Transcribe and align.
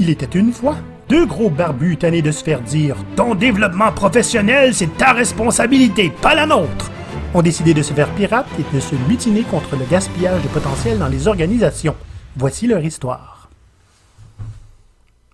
Il 0.00 0.10
était 0.10 0.38
une 0.38 0.52
fois 0.52 0.76
deux 1.08 1.26
gros 1.26 1.50
barbus 1.50 1.98
tannés 1.98 2.22
de 2.22 2.32
se 2.32 2.42
faire 2.42 2.62
dire 2.62 2.96
Ton 3.16 3.34
développement 3.34 3.92
professionnel, 3.92 4.74
c'est 4.74 4.96
ta 4.96 5.12
responsabilité, 5.12 6.10
pas 6.22 6.34
la 6.34 6.46
nôtre 6.46 6.90
ont 7.34 7.42
décidé 7.42 7.74
de 7.74 7.82
se 7.82 7.92
faire 7.92 8.12
pirates 8.14 8.48
et 8.58 8.74
de 8.74 8.80
se 8.80 8.94
mutiner 9.08 9.42
contre 9.42 9.76
le 9.76 9.84
gaspillage 9.84 10.42
de 10.42 10.48
potentiel 10.48 10.98
dans 10.98 11.08
les 11.08 11.28
organisations. 11.28 11.94
Voici 12.36 12.66
leur 12.66 12.84
histoire. 12.84 13.50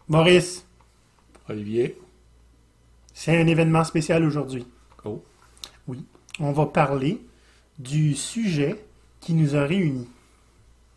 Maurice, 0.09 0.67
Olivier. 1.49 1.99
c'est 3.15 3.41
un 3.41 3.47
événement 3.47 3.85
spécial 3.85 4.25
aujourd'hui. 4.25 4.67
Oh. 5.05 5.23
Oui, 5.89 6.05
on 6.39 6.53
va 6.53 6.67
parler 6.67 7.21
du 7.79 8.15
sujet 8.15 8.85
qui 9.21 9.33
nous 9.35 9.57
a 9.57 9.65
réunis. 9.65 10.09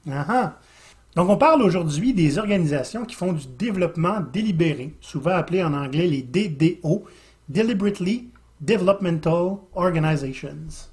Ah 0.09 0.25
ah. 0.27 0.59
Donc, 1.15 1.29
on 1.29 1.37
parle 1.37 1.63
aujourd'hui 1.63 2.13
des 2.13 2.37
organisations 2.37 3.05
qui 3.05 3.15
font 3.15 3.33
du 3.33 3.47
développement 3.47 4.19
délibéré, 4.21 4.93
souvent 5.01 5.31
appelé 5.31 5.63
en 5.63 5.73
anglais 5.73 6.07
les 6.07 6.21
DDO, 6.21 7.05
Deliberately 7.49 8.29
Developmental 8.61 9.57
Organizations. 9.73 10.89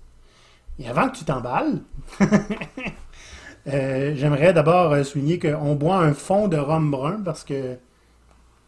Et 0.78 0.88
avant 0.88 1.08
que 1.08 1.16
tu 1.18 1.24
t'emballes, 1.24 1.80
euh, 3.68 4.14
j'aimerais 4.16 4.52
d'abord 4.52 4.92
euh, 4.92 5.04
souligner 5.04 5.38
qu'on 5.38 5.74
boit 5.74 5.98
un 5.98 6.14
fond 6.14 6.48
de 6.48 6.56
rhum 6.56 6.90
brun 6.90 7.20
parce 7.24 7.44
que 7.44 7.76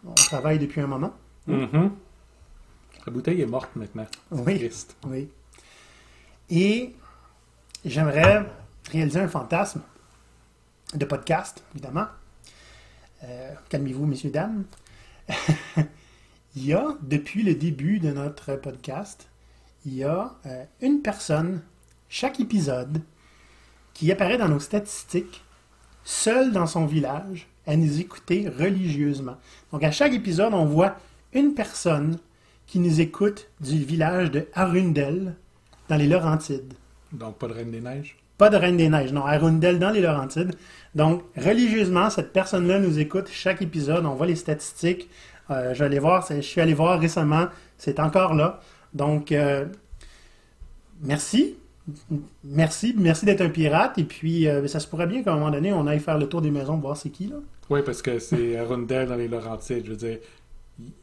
on 0.06 0.15
travaille 0.15 0.59
depuis 0.59 0.80
un 0.80 0.87
moment. 0.87 1.12
Mhm. 1.47 1.91
La 3.06 3.12
bouteille 3.12 3.41
est 3.41 3.47
morte 3.47 3.70
maintenant. 3.75 4.06
Oui. 4.30 4.59
triste. 4.59 4.97
Oui. 5.06 5.28
Et 6.51 6.95
j'aimerais 7.84 8.47
réaliser 8.91 9.20
un 9.20 9.28
fantasme 9.28 9.80
de 10.95 11.05
podcast, 11.05 11.62
évidemment. 11.74 12.06
Euh, 13.24 13.55
Calmez-vous, 13.69 14.06
messieurs, 14.06 14.31
dames. 14.31 14.64
il 16.56 16.67
y 16.67 16.72
a, 16.72 16.97
depuis 17.03 17.42
le 17.42 17.55
début 17.55 17.98
de 17.98 18.11
notre 18.11 18.56
podcast, 18.56 19.28
il 19.84 19.95
y 19.95 20.05
a 20.05 20.34
euh, 20.47 20.64
une 20.80 21.03
personne, 21.03 21.62
chaque 22.08 22.41
épisode, 22.41 23.03
qui 23.95 24.11
apparaît 24.12 24.39
dans 24.39 24.48
nos 24.48 24.61
statistiques, 24.61 25.45
seule 26.05 26.53
dans 26.53 26.67
son 26.67 26.86
village, 26.86 27.48
à 27.67 27.77
nous 27.77 28.00
écouter 28.00 28.48
religieusement. 28.48 29.36
Donc, 29.73 29.84
à 29.84 29.91
chaque 29.91 30.14
épisode, 30.14 30.55
on 30.55 30.64
voit 30.64 30.97
une 31.34 31.55
personne 31.55 32.19
qui 32.67 32.78
nous 32.78 33.00
écoute 33.00 33.48
du 33.61 33.84
village 33.84 34.30
de 34.30 34.47
Arundel, 34.55 35.34
dans 35.89 35.97
les 35.97 36.06
Laurentides. 36.06 36.75
Donc, 37.12 37.36
pas 37.36 37.48
de 37.48 37.55
Reine 37.55 37.70
des 37.70 37.80
Neiges? 37.80 38.17
Pas 38.39 38.50
de 38.50 38.56
Reine 38.56 38.77
des 38.77 38.89
Neiges, 38.89 39.12
non, 39.12 39.25
Arundel 39.27 39.78
dans 39.78 39.91
les 39.91 40.00
Laurentides. 40.00 40.55
Donc, 40.94 41.22
religieusement, 41.36 42.08
cette 42.08 42.33
personne-là 42.33 42.78
nous 42.78 42.98
écoute 42.98 43.28
chaque 43.30 43.61
épisode. 43.62 44.06
On 44.06 44.14
voit 44.14 44.27
les 44.27 44.36
statistiques. 44.36 45.08
Euh, 45.50 45.75
je 45.75 45.80
vais 45.80 45.86
aller 45.86 45.98
voir, 45.98 46.25
je 46.30 46.41
suis 46.41 46.61
allé 46.61 46.72
voir 46.75 47.00
récemment. 47.00 47.47
C'est 47.77 47.98
encore 48.00 48.34
là. 48.34 48.61
Donc, 48.95 49.33
euh, 49.33 49.67
merci. 51.03 51.56
Merci, 52.45 52.95
merci 52.98 53.25
d'être 53.25 53.41
un 53.41 53.48
pirate. 53.48 53.98
Et 53.98 54.05
puis, 54.05 54.47
euh, 54.47 54.67
ça 54.69 54.78
se 54.78 54.86
pourrait 54.86 55.06
bien 55.06 55.23
qu'à 55.23 55.33
un 55.33 55.36
moment 55.36 55.50
donné, 55.50 55.73
on 55.73 55.86
aille 55.86 56.00
faire 56.00 56.19
le 56.19 56.27
tour 56.28 56.41
des 56.42 56.50
maisons, 56.50 56.77
voir 56.77 56.97
c'est 56.97 57.11
qui, 57.11 57.27
là. 57.27 57.36
Oui, 57.70 57.80
parce 57.84 58.02
que 58.02 58.19
c'est 58.19 58.56
Arundel 58.58 59.08
dans 59.08 59.17
les 59.17 59.28
Laurentides. 59.28 59.84
Je 59.84 59.91
veux 59.91 59.97
dire, 59.97 60.19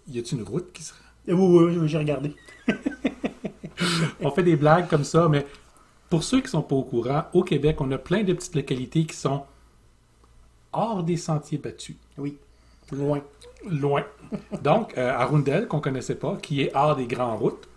y- 0.07 0.19
a-t-il 0.19 0.37
une 0.39 0.43
route 0.45 0.71
qui 0.71 0.83
sera. 0.83 0.99
Oui, 1.27 1.33
oui, 1.33 1.77
oui, 1.79 1.87
j'ai 1.87 1.97
regardé. 1.97 2.33
On 4.21 4.31
fait 4.31 4.43
des 4.43 4.55
blagues 4.55 4.87
comme 4.87 5.03
ça, 5.03 5.27
mais 5.27 5.45
pour 6.09 6.23
ceux 6.23 6.41
qui 6.41 6.49
sont 6.49 6.61
pas 6.61 6.75
au 6.75 6.83
courant, 6.83 7.23
au 7.33 7.43
Québec, 7.43 7.81
on 7.81 7.91
a 7.91 7.97
plein 7.97 8.23
de 8.23 8.33
petites 8.33 8.55
localités 8.55 9.05
qui 9.05 9.15
sont 9.15 9.45
hors 10.71 11.03
des 11.03 11.17
sentiers 11.17 11.57
battus. 11.57 11.95
Oui, 12.17 12.37
loin. 12.91 13.21
Loin. 13.65 14.03
Donc, 14.61 14.97
euh, 14.97 15.11
Arundel, 15.11 15.67
qu'on 15.67 15.79
connaissait 15.79 16.15
pas, 16.15 16.37
qui 16.37 16.61
est 16.61 16.71
hors 16.75 16.95
des 16.95 17.07
grandes 17.07 17.39
routes, 17.39 17.67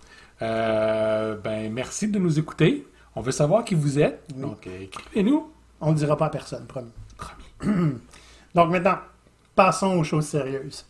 euh, 0.42 1.36
ben, 1.36 1.72
merci 1.72 2.08
de 2.08 2.18
nous 2.18 2.38
écouter. 2.38 2.86
On 3.16 3.20
veut 3.20 3.32
savoir 3.32 3.64
qui 3.64 3.74
vous 3.74 3.98
êtes. 3.98 4.22
Oui. 4.34 4.42
Donc, 4.42 4.66
euh, 4.66 4.82
écrivez-nous. 4.82 5.50
On 5.80 5.92
ne 5.92 5.96
dira 5.96 6.16
pas 6.16 6.26
à 6.26 6.30
personne, 6.30 6.66
promis. 6.66 6.92
Promis. 7.16 7.94
Donc 8.54 8.70
maintenant, 8.70 8.98
passons 9.54 9.98
aux 9.98 10.04
choses 10.04 10.26
sérieuses. 10.26 10.84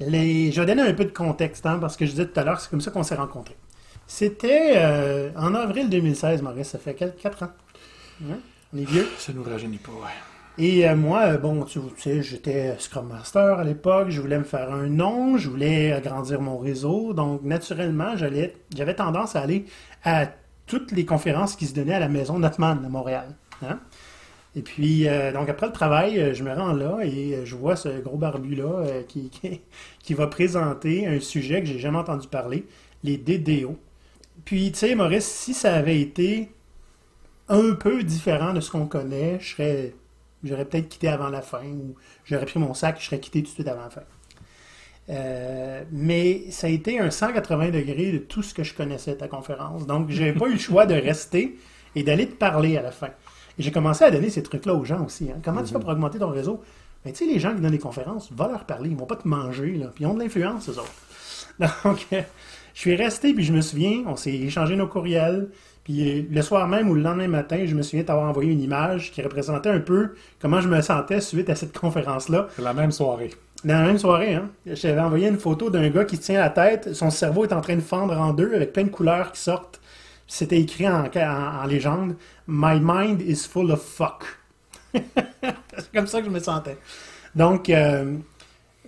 Les... 0.00 0.52
Je 0.52 0.60
vais 0.60 0.66
donner 0.66 0.82
un 0.82 0.94
peu 0.94 1.04
de 1.04 1.10
contexte, 1.10 1.64
hein, 1.64 1.78
parce 1.78 1.96
que 1.96 2.04
je 2.04 2.10
disais 2.10 2.26
tout 2.26 2.38
à 2.38 2.44
l'heure, 2.44 2.60
c'est 2.60 2.70
comme 2.70 2.80
ça 2.80 2.90
qu'on 2.90 3.02
s'est 3.02 3.14
rencontrés. 3.14 3.56
C'était 4.06 4.74
euh, 4.76 5.30
en 5.36 5.54
avril 5.54 5.88
2016, 5.90 6.42
Maurice, 6.42 6.68
ça 6.68 6.78
fait 6.78 6.94
4 6.94 7.42
ans? 7.42 7.48
Hein? 8.24 8.38
On 8.72 8.78
est 8.78 8.84
vieux. 8.84 9.06
Ça 9.18 9.32
nous 9.32 9.42
rajeunit 9.42 9.78
pas, 9.78 9.90
ouais. 9.92 10.14
Et 10.58 10.88
euh, 10.88 10.96
moi, 10.96 11.22
euh, 11.26 11.38
bon, 11.38 11.64
tu 11.64 11.80
tu 11.80 12.02
sais, 12.02 12.22
j'étais 12.22 12.76
Scrum 12.78 13.08
Master 13.08 13.58
à 13.58 13.64
l'époque, 13.64 14.08
je 14.10 14.20
voulais 14.20 14.38
me 14.38 14.44
faire 14.44 14.72
un 14.72 14.86
nom, 14.86 15.36
je 15.36 15.50
voulais 15.50 15.92
agrandir 15.92 16.40
mon 16.40 16.56
réseau, 16.58 17.12
donc 17.12 17.42
naturellement, 17.42 18.16
j'allais, 18.16 18.54
j'avais 18.74 18.94
tendance 18.94 19.36
à 19.36 19.40
aller 19.42 19.66
à 20.04 20.26
toutes 20.66 20.92
les 20.92 21.04
conférences 21.04 21.56
qui 21.56 21.66
se 21.66 21.74
donnaient 21.74 21.94
à 21.94 22.00
la 22.00 22.08
maison 22.08 22.38
Notman 22.38 22.82
à 22.84 22.88
Montréal. 22.88 23.34
hein. 23.62 23.80
Et 24.54 24.62
puis, 24.62 25.06
euh, 25.06 25.32
donc 25.32 25.50
après 25.50 25.66
le 25.66 25.72
travail, 25.72 26.34
je 26.34 26.42
me 26.42 26.54
rends 26.54 26.72
là 26.72 27.00
et 27.04 27.44
je 27.44 27.54
vois 27.54 27.76
ce 27.76 27.88
gros 28.00 28.16
barbu-là 28.16 29.02
qui, 29.06 29.28
qui, 29.30 29.60
qui 30.02 30.14
va 30.14 30.26
présenter 30.28 31.06
un 31.06 31.20
sujet 31.20 31.60
que 31.60 31.66
j'ai 31.66 31.78
jamais 31.78 31.98
entendu 31.98 32.28
parler, 32.28 32.64
les 33.04 33.18
DDO. 33.18 33.76
Puis, 34.44 34.72
tu 34.72 34.78
sais, 34.78 34.94
Maurice, 34.94 35.26
si 35.26 35.54
ça 35.54 35.74
avait 35.74 36.00
été 36.00 36.50
un 37.48 37.74
peu 37.74 38.02
différent 38.02 38.52
de 38.52 38.60
ce 38.60 38.70
qu'on 38.70 38.86
connaît, 38.86 39.38
je 39.40 39.54
serais 39.54 39.94
J'aurais 40.46 40.64
peut-être 40.64 40.88
quitté 40.88 41.08
avant 41.08 41.28
la 41.28 41.42
fin 41.42 41.64
ou 41.64 41.94
j'aurais 42.24 42.44
pris 42.44 42.58
mon 42.58 42.74
sac, 42.74 42.98
je 43.00 43.06
serais 43.06 43.20
quitté 43.20 43.40
tout 43.42 43.48
de 43.48 43.54
suite 43.54 43.68
avant 43.68 43.82
la 43.82 43.90
fin. 43.90 44.02
Euh, 45.08 45.84
mais 45.92 46.50
ça 46.50 46.66
a 46.66 46.70
été 46.70 46.98
un 46.98 47.10
180 47.10 47.70
degrés 47.70 48.12
de 48.12 48.18
tout 48.18 48.42
ce 48.42 48.54
que 48.54 48.64
je 48.64 48.74
connaissais 48.74 49.12
de 49.12 49.18
ta 49.18 49.28
conférence. 49.28 49.86
Donc, 49.86 50.10
j'ai 50.10 50.32
pas 50.32 50.46
eu 50.46 50.52
le 50.52 50.58
choix 50.58 50.86
de 50.86 50.94
rester 50.94 51.56
et 51.94 52.02
d'aller 52.02 52.28
te 52.28 52.34
parler 52.34 52.76
à 52.76 52.82
la 52.82 52.90
fin. 52.90 53.10
Et 53.58 53.62
j'ai 53.62 53.70
commencé 53.72 54.04
à 54.04 54.10
donner 54.10 54.30
ces 54.30 54.42
trucs-là 54.42 54.74
aux 54.74 54.84
gens 54.84 55.04
aussi. 55.04 55.30
hein. 55.30 55.38
Comment 55.42 55.62
tu 55.62 55.72
fais 55.72 55.78
pour 55.78 55.88
augmenter 55.88 56.18
ton 56.18 56.30
réseau? 56.30 56.62
Ben, 57.04 57.12
tu 57.12 57.24
sais, 57.24 57.32
les 57.32 57.38
gens 57.38 57.54
qui 57.54 57.60
donnent 57.60 57.70
des 57.70 57.78
conférences, 57.78 58.30
va 58.32 58.48
leur 58.48 58.64
parler. 58.64 58.90
Ils 58.90 58.96
vont 58.96 59.06
pas 59.06 59.16
te 59.16 59.26
manger, 59.26 59.72
là. 59.76 59.90
Puis 59.94 60.04
ils 60.04 60.06
ont 60.06 60.14
de 60.14 60.20
l'influence, 60.20 60.68
eux 60.68 60.78
autres. 60.78 60.92
Donc, 61.84 62.06
euh, 62.12 62.22
je 62.76 62.80
suis 62.82 62.94
resté, 62.94 63.32
puis 63.32 63.42
je 63.42 63.54
me 63.54 63.62
souviens, 63.62 64.02
on 64.06 64.16
s'est 64.16 64.34
échangé 64.34 64.76
nos 64.76 64.86
courriels. 64.86 65.48
Puis 65.82 66.20
euh, 66.20 66.22
le 66.30 66.42
soir 66.42 66.68
même 66.68 66.90
ou 66.90 66.94
le 66.94 67.00
lendemain 67.00 67.26
matin, 67.26 67.64
je 67.64 67.74
me 67.74 67.80
souviens 67.80 68.04
t'avoir 68.04 68.28
envoyé 68.28 68.52
une 68.52 68.60
image 68.60 69.12
qui 69.12 69.22
représentait 69.22 69.70
un 69.70 69.80
peu 69.80 70.12
comment 70.40 70.60
je 70.60 70.68
me 70.68 70.82
sentais 70.82 71.22
suite 71.22 71.48
à 71.48 71.54
cette 71.54 71.76
conférence-là. 71.78 72.48
C'est 72.54 72.60
la 72.62 72.74
même 72.74 72.92
soirée. 72.92 73.30
Dans 73.64 73.78
la 73.80 73.86
même 73.86 73.98
soirée, 73.98 74.34
hein, 74.34 74.50
j'avais 74.66 75.00
envoyé 75.00 75.26
une 75.28 75.38
photo 75.38 75.70
d'un 75.70 75.88
gars 75.88 76.04
qui 76.04 76.18
tient 76.18 76.38
la 76.38 76.50
tête, 76.50 76.92
son 76.92 77.08
cerveau 77.10 77.44
est 77.46 77.52
en 77.54 77.62
train 77.62 77.76
de 77.76 77.80
fendre 77.80 78.12
en 78.20 78.34
deux 78.34 78.52
avec 78.54 78.74
plein 78.74 78.84
de 78.84 78.90
couleurs 78.90 79.32
qui 79.32 79.40
sortent. 79.40 79.80
C'était 80.26 80.60
écrit 80.60 80.86
en, 80.86 81.04
en- 81.06 81.62
en 81.62 81.64
légende 81.64 82.14
My 82.46 82.78
mind 82.78 83.22
is 83.22 83.48
full 83.50 83.70
of 83.70 83.80
fuck. 83.80 84.24
C'est 84.94 85.92
comme 85.94 86.06
ça 86.06 86.20
que 86.20 86.26
je 86.26 86.30
me 86.30 86.40
sentais. 86.40 86.76
Donc, 87.34 87.70
euh, 87.70 88.16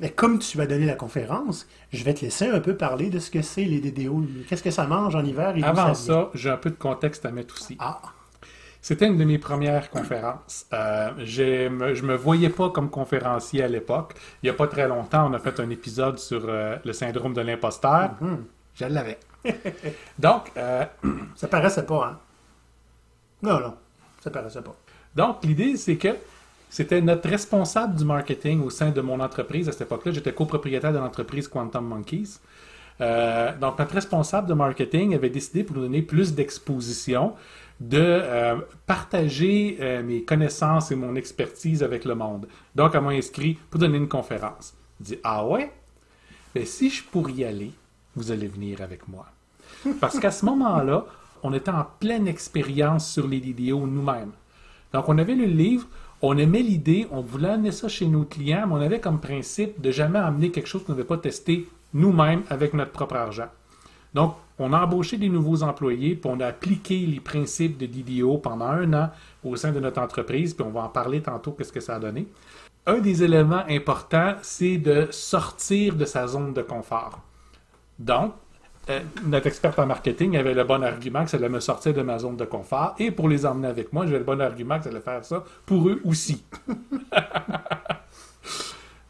mais 0.00 0.10
comme 0.10 0.38
tu 0.38 0.56
vas 0.58 0.66
donner 0.66 0.86
la 0.86 0.94
conférence, 0.94 1.66
je 1.92 2.04
vais 2.04 2.14
te 2.14 2.20
laisser 2.22 2.48
un 2.48 2.60
peu 2.60 2.76
parler 2.76 3.10
de 3.10 3.18
ce 3.18 3.30
que 3.30 3.42
c'est 3.42 3.64
les 3.64 3.80
DDO. 3.80 4.24
Qu'est-ce 4.48 4.62
que 4.62 4.70
ça 4.70 4.86
mange 4.86 5.14
en 5.14 5.24
hiver 5.24 5.56
et 5.56 5.62
Avant 5.62 5.94
ça, 5.94 6.30
j'ai 6.34 6.50
un 6.50 6.56
peu 6.56 6.70
de 6.70 6.76
contexte 6.76 7.24
à 7.26 7.30
mettre 7.30 7.54
aussi. 7.54 7.76
Ah, 7.80 8.00
C'était 8.80 9.06
une 9.08 9.16
de 9.18 9.24
mes 9.24 9.38
premières 9.38 9.90
conférences. 9.90 10.66
Euh, 10.72 11.10
me- 11.16 11.94
je 11.94 12.02
me 12.04 12.14
voyais 12.16 12.48
pas 12.50 12.70
comme 12.70 12.90
conférencier 12.90 13.62
à 13.64 13.68
l'époque. 13.68 14.14
Il 14.42 14.46
y 14.46 14.50
a 14.50 14.54
pas 14.54 14.68
très 14.68 14.86
longtemps, 14.86 15.28
on 15.30 15.34
a 15.34 15.38
fait 15.38 15.58
un 15.60 15.68
épisode 15.70 16.18
sur 16.18 16.42
euh, 16.48 16.76
le 16.84 16.92
syndrome 16.92 17.34
de 17.34 17.40
l'imposteur. 17.40 18.10
Mhm. 18.20 18.44
Je 18.76 18.84
l'avais. 18.84 19.18
donc, 20.18 20.52
euh, 20.56 20.84
ça 21.34 21.48
paraissait 21.48 21.84
pas, 21.86 22.06
hein? 22.06 22.18
Non, 23.42 23.60
non, 23.60 23.74
ça 24.22 24.30
paraissait 24.30 24.62
pas. 24.62 24.74
donc 25.14 25.44
l'idée, 25.44 25.76
c'est 25.76 25.96
que 25.96 26.16
c'était 26.70 27.00
notre 27.00 27.28
responsable 27.28 27.94
du 27.96 28.04
marketing 28.04 28.62
au 28.62 28.70
sein 28.70 28.90
de 28.90 29.00
mon 29.00 29.20
entreprise 29.20 29.68
à 29.68 29.72
cette 29.72 29.82
époque-là. 29.82 30.12
J'étais 30.12 30.32
copropriétaire 30.32 30.92
de 30.92 30.98
l'entreprise 30.98 31.48
Quantum 31.48 31.86
Monkeys. 31.86 32.38
Euh, 33.00 33.56
donc, 33.58 33.78
notre 33.78 33.94
responsable 33.94 34.48
de 34.48 34.54
marketing 34.54 35.14
avait 35.14 35.30
décidé 35.30 35.64
pour 35.64 35.76
nous 35.76 35.82
donner 35.82 36.02
plus 36.02 36.34
d'exposition 36.34 37.34
de 37.80 37.98
euh, 38.00 38.56
partager 38.86 39.78
euh, 39.80 40.02
mes 40.02 40.24
connaissances 40.24 40.90
et 40.90 40.96
mon 40.96 41.14
expertise 41.14 41.82
avec 41.82 42.04
le 42.04 42.14
monde. 42.14 42.48
Donc, 42.74 42.94
elle 42.94 43.02
m'a 43.02 43.10
inscrit 43.10 43.56
pour 43.70 43.78
donner 43.78 43.98
une 43.98 44.08
conférence. 44.08 44.74
Je 45.00 45.04
dis 45.04 45.18
Ah 45.22 45.46
ouais? 45.46 45.72
Mais 46.54 46.64
si 46.64 46.90
je 46.90 47.04
pourrais 47.04 47.32
y 47.32 47.44
aller, 47.44 47.70
vous 48.16 48.32
allez 48.32 48.48
venir 48.48 48.82
avec 48.82 49.06
moi. 49.06 49.26
Parce 50.00 50.18
qu'à 50.18 50.32
ce 50.32 50.44
moment-là, 50.46 51.04
on 51.44 51.52
était 51.52 51.70
en 51.70 51.86
pleine 52.00 52.26
expérience 52.26 53.08
sur 53.08 53.28
les 53.28 53.38
vidéos 53.38 53.86
nous-mêmes. 53.86 54.32
Donc, 54.92 55.08
on 55.08 55.18
avait 55.18 55.36
le 55.36 55.44
livre, 55.44 55.86
on 56.22 56.36
aimait 56.36 56.62
l'idée, 56.62 57.06
on 57.10 57.20
voulait 57.20 57.50
amener 57.50 57.72
ça 57.72 57.88
chez 57.88 58.06
nos 58.06 58.24
clients, 58.24 58.66
mais 58.66 58.74
on 58.74 58.80
avait 58.80 59.00
comme 59.00 59.20
principe 59.20 59.80
de 59.80 59.90
jamais 59.90 60.18
amener 60.18 60.50
quelque 60.50 60.66
chose 60.66 60.84
qu'on 60.84 60.92
n'avait 60.92 61.04
pas 61.04 61.18
testé 61.18 61.68
nous-mêmes 61.94 62.42
avec 62.50 62.74
notre 62.74 62.92
propre 62.92 63.16
argent. 63.16 63.48
Donc, 64.14 64.34
on 64.58 64.72
a 64.72 64.80
embauché 64.80 65.16
des 65.16 65.28
nouveaux 65.28 65.62
employés, 65.62 66.16
puis 66.16 66.30
on 66.32 66.40
a 66.40 66.46
appliqué 66.46 66.98
les 67.06 67.20
principes 67.20 67.78
de 67.78 67.86
DDO 67.86 68.38
pendant 68.38 68.66
un 68.66 68.92
an 68.92 69.10
au 69.44 69.54
sein 69.54 69.70
de 69.70 69.78
notre 69.78 70.00
entreprise, 70.00 70.54
puis 70.54 70.66
on 70.66 70.70
va 70.70 70.82
en 70.82 70.88
parler 70.88 71.20
tantôt, 71.20 71.52
qu'est-ce 71.52 71.72
que 71.72 71.80
ça 71.80 71.96
a 71.96 71.98
donné. 72.00 72.26
Un 72.86 72.98
des 72.98 73.22
éléments 73.22 73.64
importants, 73.68 74.34
c'est 74.42 74.78
de 74.78 75.08
sortir 75.10 75.94
de 75.94 76.04
sa 76.04 76.26
zone 76.26 76.52
de 76.54 76.62
confort. 76.62 77.20
Donc, 77.98 78.32
notre 79.24 79.46
experte 79.46 79.78
en 79.78 79.86
marketing 79.86 80.36
avait 80.36 80.54
le 80.54 80.64
bon 80.64 80.82
argument 80.82 81.24
que 81.24 81.30
ça 81.30 81.36
allait 81.36 81.48
me 81.48 81.60
sortir 81.60 81.94
de 81.94 82.02
ma 82.02 82.18
zone 82.18 82.36
de 82.36 82.44
confort, 82.44 82.94
et 82.98 83.10
pour 83.10 83.28
les 83.28 83.44
emmener 83.44 83.68
avec 83.68 83.92
moi, 83.92 84.06
j'avais 84.06 84.18
le 84.18 84.24
bon 84.24 84.40
argument 84.40 84.78
que 84.78 84.84
ça 84.84 84.90
allait 84.90 85.00
faire 85.00 85.24
ça 85.24 85.44
pour 85.66 85.88
eux 85.88 86.00
aussi. 86.04 86.42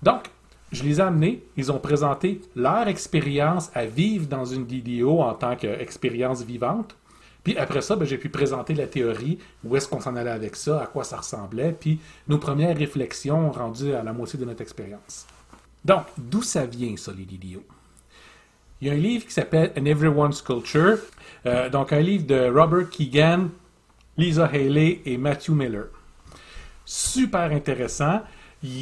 Donc, 0.03 0.31
je 0.71 0.83
les 0.83 0.99
ai 0.99 1.03
amenés, 1.03 1.45
ils 1.57 1.73
ont 1.73 1.79
présenté 1.79 2.41
leur 2.55 2.89
expérience 2.89 3.71
à 3.75 3.87
vivre 3.87 4.27
dans 4.27 4.45
une 4.45 4.67
DDO 4.67 5.21
en 5.21 5.35
tant 5.35 5.57
qu'expérience 5.57 6.43
vivante. 6.43 6.95
Puis 7.43 7.57
après 7.57 7.81
ça, 7.81 7.97
ben, 7.97 8.05
j'ai 8.05 8.19
pu 8.19 8.29
présenter 8.29 8.75
la 8.75 8.87
théorie, 8.87 9.39
où 9.65 9.77
est-ce 9.77 9.89
qu'on 9.89 10.01
s'en 10.01 10.17
allait 10.17 10.31
avec 10.31 10.57
ça, 10.57 10.83
à 10.83 10.87
quoi 10.87 11.05
ça 11.05 11.17
ressemblait, 11.19 11.73
puis 11.73 12.01
nos 12.27 12.39
premières 12.39 12.77
réflexions 12.77 13.51
rendues 13.51 13.95
à 13.95 14.03
la 14.03 14.13
moitié 14.13 14.39
de 14.39 14.45
notre 14.45 14.61
expérience. 14.61 15.27
Donc, 15.85 16.05
d'où 16.19 16.43
ça 16.43 16.67
vient, 16.67 16.97
ça, 16.97 17.13
les 17.17 17.25
DDO? 17.25 17.63
Il 18.81 18.89
y 18.89 18.91
a 18.91 18.95
un 18.95 18.97
livre 18.97 19.27
qui 19.27 19.33
s'appelle 19.33 19.73
An 19.79 19.85
Everyone's 19.85 20.43
Culture, 20.43 20.99
euh, 21.47 21.69
donc 21.69 21.93
un 21.93 22.01
livre 22.01 22.27
de 22.27 22.49
Robert 22.49 22.91
Keegan, 22.91 23.49
Lisa 24.17 24.47
Haley 24.47 25.01
et 25.05 25.17
Matthew 25.17 25.51
Miller. 25.51 25.87
Super 26.85 27.53
intéressant 27.53 28.21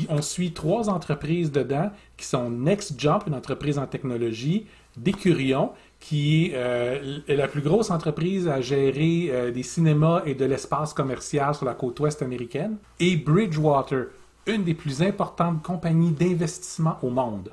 on 0.09 0.23
suit 0.23 0.53
trois 0.53 0.89
entreprises 0.89 1.53
dedans 1.53 1.91
qui 2.17 2.25
sont 2.25 2.51
Next 2.51 2.99
Jump, 2.99 3.25
une 3.27 3.35
entreprise 3.35 3.79
en 3.79 3.87
technologie, 3.87 4.67
Decurion, 4.97 5.73
qui 6.01 6.47
est 6.47 6.53
euh, 6.55 7.19
la 7.29 7.49
plus 7.49 7.61
grosse 7.61 7.91
entreprise 7.91 8.49
à 8.49 8.61
gérer 8.61 9.29
euh, 9.31 9.51
des 9.51 9.63
cinémas 9.63 10.23
et 10.25 10.35
de 10.35 10.45
l'espace 10.45 10.95
commercial 10.95 11.55
sur 11.55 11.67
la 11.67 11.75
côte 11.75 12.01
ouest 12.01 12.23
américaine, 12.23 12.77
et 13.01 13.17
Bridgewater, 13.17 14.07
une 14.47 14.65
des 14.65 14.75
plus 14.75 15.03
importantes 15.03 15.63
compagnies 15.63 16.13
d'investissement 16.13 16.99
au 17.03 17.11
monde. 17.11 17.51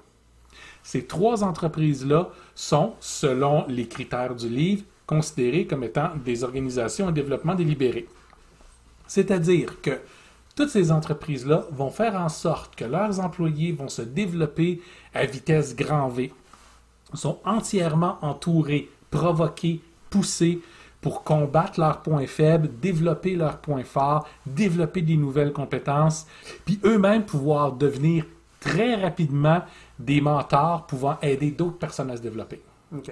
Ces 0.84 1.06
trois 1.06 1.44
entreprises-là 1.44 2.30
sont, 2.56 2.94
selon 3.00 3.66
les 3.68 3.88
critères 3.88 4.36
du 4.36 4.50
livre, 4.50 4.84
considérées 5.08 5.66
comme 5.66 5.84
étant 5.84 6.12
des 6.24 6.44
organisations 6.44 7.08
en 7.08 7.12
développement 7.12 7.56
délibéré. 7.56 8.08
C'est-à-dire 9.08 9.82
que 9.82 10.00
toutes 10.56 10.70
ces 10.70 10.92
entreprises-là 10.92 11.66
vont 11.72 11.90
faire 11.90 12.16
en 12.16 12.30
sorte 12.30 12.76
que 12.76 12.86
leurs 12.86 13.20
employés 13.20 13.72
vont 13.72 13.90
se 13.90 14.02
développer 14.02 14.82
à 15.14 15.26
vitesse 15.26 15.76
grand 15.76 16.10
V, 16.10 16.32
sont 17.14 17.40
entièrement 17.46 18.18
entourés, 18.22 18.90
provoqués, 19.10 19.82
poussés 20.10 20.62
pour 21.02 21.24
combattre 21.24 21.80
leurs 21.80 22.02
points 22.02 22.28
faibles, 22.28 22.70
développer 22.80 23.36
leurs 23.36 23.58
points 23.58 23.84
forts, 23.84 24.28
développer 24.46 25.02
des 25.02 25.18
nouvelles 25.18 25.54
compétences, 25.54 26.26
puis 26.66 26.80
eux-mêmes 26.86 27.26
pouvoir 27.26 27.74
devenir 27.74 28.26
très 28.60 28.96
rapidement 28.96 29.62
des 30.00 30.22
mentors 30.22 30.86
pouvant 30.88 31.18
aider 31.22 31.52
d'autres 31.52 31.78
personnes 31.78 32.10
à 32.12 32.18
se 32.18 32.22
développer. 32.22 32.62
OK. 32.96 33.12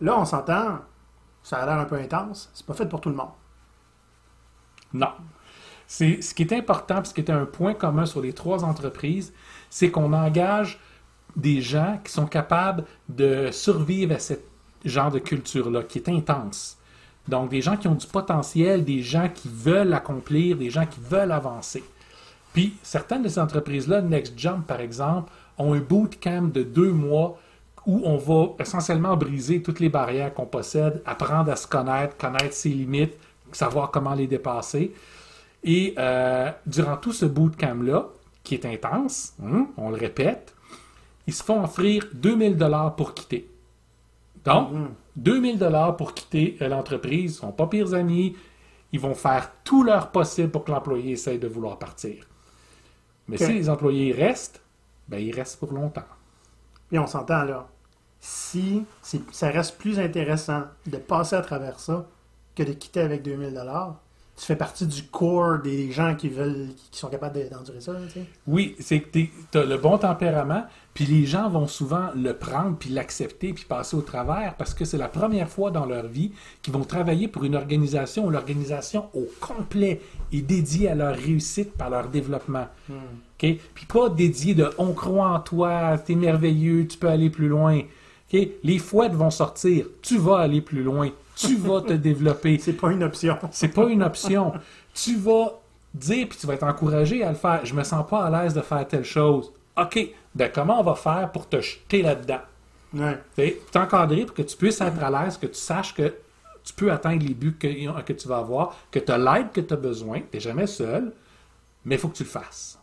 Là, 0.00 0.18
on 0.18 0.24
s'entend, 0.24 0.80
ça 1.42 1.58
a 1.58 1.66
l'air 1.66 1.78
un 1.78 1.84
peu 1.84 1.96
intense, 1.96 2.50
c'est 2.54 2.66
pas 2.66 2.74
fait 2.74 2.88
pour 2.88 3.00
tout 3.00 3.08
le 3.08 3.14
monde. 3.14 3.30
Non. 4.92 5.12
C'est 5.86 6.22
ce 6.22 6.34
qui 6.34 6.42
est 6.42 6.52
important, 6.52 7.04
ce 7.04 7.12
qui 7.14 7.20
était 7.20 7.32
un 7.32 7.44
point 7.44 7.74
commun 7.74 8.06
sur 8.06 8.20
les 8.20 8.32
trois 8.32 8.64
entreprises, 8.64 9.32
c'est 9.70 9.90
qu'on 9.90 10.12
engage 10.12 10.80
des 11.36 11.60
gens 11.60 11.98
qui 12.04 12.12
sont 12.12 12.26
capables 12.26 12.84
de 13.08 13.50
survivre 13.52 14.14
à 14.14 14.18
ce 14.18 14.34
genre 14.84 15.10
de 15.10 15.18
culture-là, 15.18 15.82
qui 15.82 15.98
est 15.98 16.08
intense. 16.08 16.78
Donc, 17.28 17.50
des 17.50 17.62
gens 17.62 17.76
qui 17.76 17.88
ont 17.88 17.94
du 17.94 18.06
potentiel, 18.06 18.84
des 18.84 19.02
gens 19.02 19.28
qui 19.28 19.48
veulent 19.48 19.94
accomplir, 19.94 20.56
des 20.56 20.70
gens 20.70 20.86
qui 20.86 21.00
veulent 21.00 21.32
avancer. 21.32 21.84
Puis, 22.52 22.76
certaines 22.82 23.22
de 23.22 23.28
ces 23.28 23.38
entreprises-là, 23.38 24.02
Next 24.02 24.38
Jump 24.38 24.66
par 24.66 24.80
exemple, 24.80 25.32
ont 25.58 25.74
un 25.74 25.80
bootcamp 25.80 26.50
de 26.52 26.62
deux 26.62 26.92
mois 26.92 27.38
où 27.86 28.02
on 28.04 28.16
va 28.16 28.54
essentiellement 28.60 29.16
briser 29.16 29.62
toutes 29.62 29.80
les 29.80 29.88
barrières 29.88 30.32
qu'on 30.32 30.46
possède, 30.46 31.02
apprendre 31.04 31.50
à 31.50 31.56
se 31.56 31.66
connaître, 31.66 32.16
connaître 32.16 32.54
ses 32.54 32.68
limites, 32.68 33.14
savoir 33.50 33.90
comment 33.90 34.14
les 34.14 34.26
dépasser. 34.26 34.92
Et 35.64 35.94
euh, 35.98 36.50
durant 36.66 36.96
tout 36.96 37.12
ce 37.12 37.26
bootcamp-là, 37.26 38.06
qui 38.44 38.54
est 38.54 38.66
intense, 38.66 39.34
hein, 39.42 39.66
on 39.76 39.90
le 39.90 39.96
répète, 39.96 40.54
ils 41.26 41.34
se 41.34 41.42
font 41.42 41.62
offrir 41.62 42.06
2000 42.14 42.56
dollars 42.56 42.96
pour 42.96 43.14
quitter. 43.14 43.48
Donc, 44.44 44.70
2000 45.16 45.54
mm-hmm. 45.54 45.58
dollars 45.58 45.96
pour 45.96 46.14
quitter 46.14 46.56
euh, 46.60 46.68
l'entreprise, 46.68 47.34
ils 47.34 47.38
sont 47.38 47.52
pas 47.52 47.66
pires 47.66 47.94
amis, 47.94 48.36
ils 48.92 49.00
vont 49.00 49.14
faire 49.14 49.50
tout 49.64 49.84
leur 49.84 50.10
possible 50.10 50.50
pour 50.50 50.64
que 50.64 50.72
l'employé 50.72 51.12
essaye 51.12 51.38
de 51.38 51.46
vouloir 51.48 51.78
partir. 51.78 52.26
Mais 53.28 53.36
si 53.36 53.52
les 53.52 53.70
employés 53.70 54.12
restent, 54.12 54.60
ben 55.12 55.18
ils 55.18 55.34
restent 55.34 55.58
pour 55.58 55.72
longtemps. 55.72 56.06
Et 56.90 56.98
on 56.98 57.06
s'entend 57.06 57.44
là. 57.44 57.68
Si 58.18 58.86
ça 59.30 59.50
reste 59.50 59.76
plus 59.76 59.98
intéressant 60.00 60.64
de 60.86 60.96
passer 60.96 61.36
à 61.36 61.42
travers 61.42 61.78
ça 61.78 62.06
que 62.56 62.62
de 62.62 62.72
quitter 62.72 63.00
avec 63.00 63.22
2000 63.22 63.52
dollars, 63.52 64.00
tu 64.42 64.46
fais 64.48 64.56
partie 64.56 64.88
du 64.88 65.04
corps 65.04 65.60
des 65.60 65.92
gens 65.92 66.16
qui 66.16 66.28
veulent, 66.28 66.70
qui 66.90 66.98
sont 66.98 67.06
capables 67.06 67.48
d'endurer 67.48 67.80
ça. 67.80 67.92
Tu 68.08 68.14
sais? 68.14 68.26
Oui, 68.48 68.74
c'est 68.80 68.98
que 68.98 69.08
tu 69.16 69.30
as 69.54 69.64
le 69.64 69.76
bon 69.76 69.98
tempérament, 69.98 70.64
puis 70.94 71.06
les 71.06 71.26
gens 71.26 71.48
vont 71.48 71.68
souvent 71.68 72.08
le 72.16 72.34
prendre, 72.34 72.76
puis 72.76 72.90
l'accepter, 72.90 73.52
puis 73.52 73.64
passer 73.64 73.96
au 73.96 74.00
travers, 74.00 74.56
parce 74.56 74.74
que 74.74 74.84
c'est 74.84 74.98
la 74.98 75.06
première 75.06 75.48
fois 75.48 75.70
dans 75.70 75.86
leur 75.86 76.08
vie 76.08 76.32
qu'ils 76.60 76.74
vont 76.74 76.82
travailler 76.82 77.28
pour 77.28 77.44
une 77.44 77.54
organisation 77.54 78.26
où 78.26 78.30
l'organisation 78.30 79.04
au 79.14 79.28
complet 79.38 80.00
est 80.32 80.42
dédiée 80.42 80.88
à 80.88 80.96
leur 80.96 81.14
réussite 81.14 81.74
par 81.74 81.88
leur 81.88 82.08
développement. 82.08 82.66
Hmm. 82.88 82.94
Puis 83.38 83.86
pas 83.86 84.08
dédié 84.08 84.56
de 84.56 84.70
on 84.76 84.92
croit 84.92 85.28
en 85.28 85.38
toi, 85.38 85.98
t'es 85.98 86.16
merveilleux, 86.16 86.88
tu 86.88 86.98
peux 86.98 87.08
aller 87.08 87.30
plus 87.30 87.46
loin. 87.46 87.78
OK? 87.78 88.48
Les 88.64 88.78
fouettes 88.78 89.14
vont 89.14 89.30
sortir, 89.30 89.86
tu 90.02 90.18
vas 90.18 90.38
aller 90.38 90.62
plus 90.62 90.82
loin 90.82 91.10
tu 91.34 91.56
vas 91.56 91.80
te 91.80 91.92
développer. 91.92 92.58
C'est 92.58 92.72
pas 92.74 92.90
une 92.92 93.02
option. 93.02 93.38
C'est 93.50 93.68
pas 93.68 93.86
une 93.86 94.02
option. 94.02 94.52
Tu 94.94 95.16
vas 95.16 95.60
dire, 95.94 96.28
puis 96.28 96.38
tu 96.38 96.46
vas 96.46 96.54
être 96.54 96.64
encouragé 96.64 97.22
à 97.22 97.30
le 97.30 97.36
faire. 97.36 97.64
Je 97.64 97.74
me 97.74 97.82
sens 97.82 98.06
pas 98.08 98.24
à 98.24 98.30
l'aise 98.30 98.54
de 98.54 98.60
faire 98.60 98.86
telle 98.86 99.04
chose. 99.04 99.52
OK, 99.76 100.08
ben 100.34 100.50
comment 100.52 100.80
on 100.80 100.82
va 100.82 100.94
faire 100.94 101.30
pour 101.32 101.48
te 101.48 101.60
jeter 101.60 102.02
là-dedans? 102.02 102.40
Ouais. 102.94 103.18
T'encadrer 103.70 104.26
pour 104.26 104.34
que 104.34 104.42
tu 104.42 104.56
puisses 104.56 104.80
être 104.80 105.02
à 105.02 105.10
l'aise, 105.10 105.38
que 105.38 105.46
tu 105.46 105.54
saches 105.54 105.94
que 105.94 106.14
tu 106.62 106.72
peux 106.74 106.92
atteindre 106.92 107.24
les 107.24 107.34
buts 107.34 107.56
que, 107.58 108.02
que 108.02 108.12
tu 108.12 108.28
vas 108.28 108.38
avoir, 108.38 108.76
que 108.90 108.98
tu 108.98 109.10
as 109.10 109.18
l'aide 109.18 109.50
que 109.52 109.60
tu 109.60 109.72
as 109.72 109.76
besoin, 109.76 110.20
tu 110.20 110.26
n'es 110.34 110.40
jamais 110.40 110.66
seul, 110.66 111.12
mais 111.84 111.96
il 111.96 111.98
faut 111.98 112.08
que 112.08 112.16
tu 112.16 112.22
le 112.22 112.28
fasses. 112.28 112.78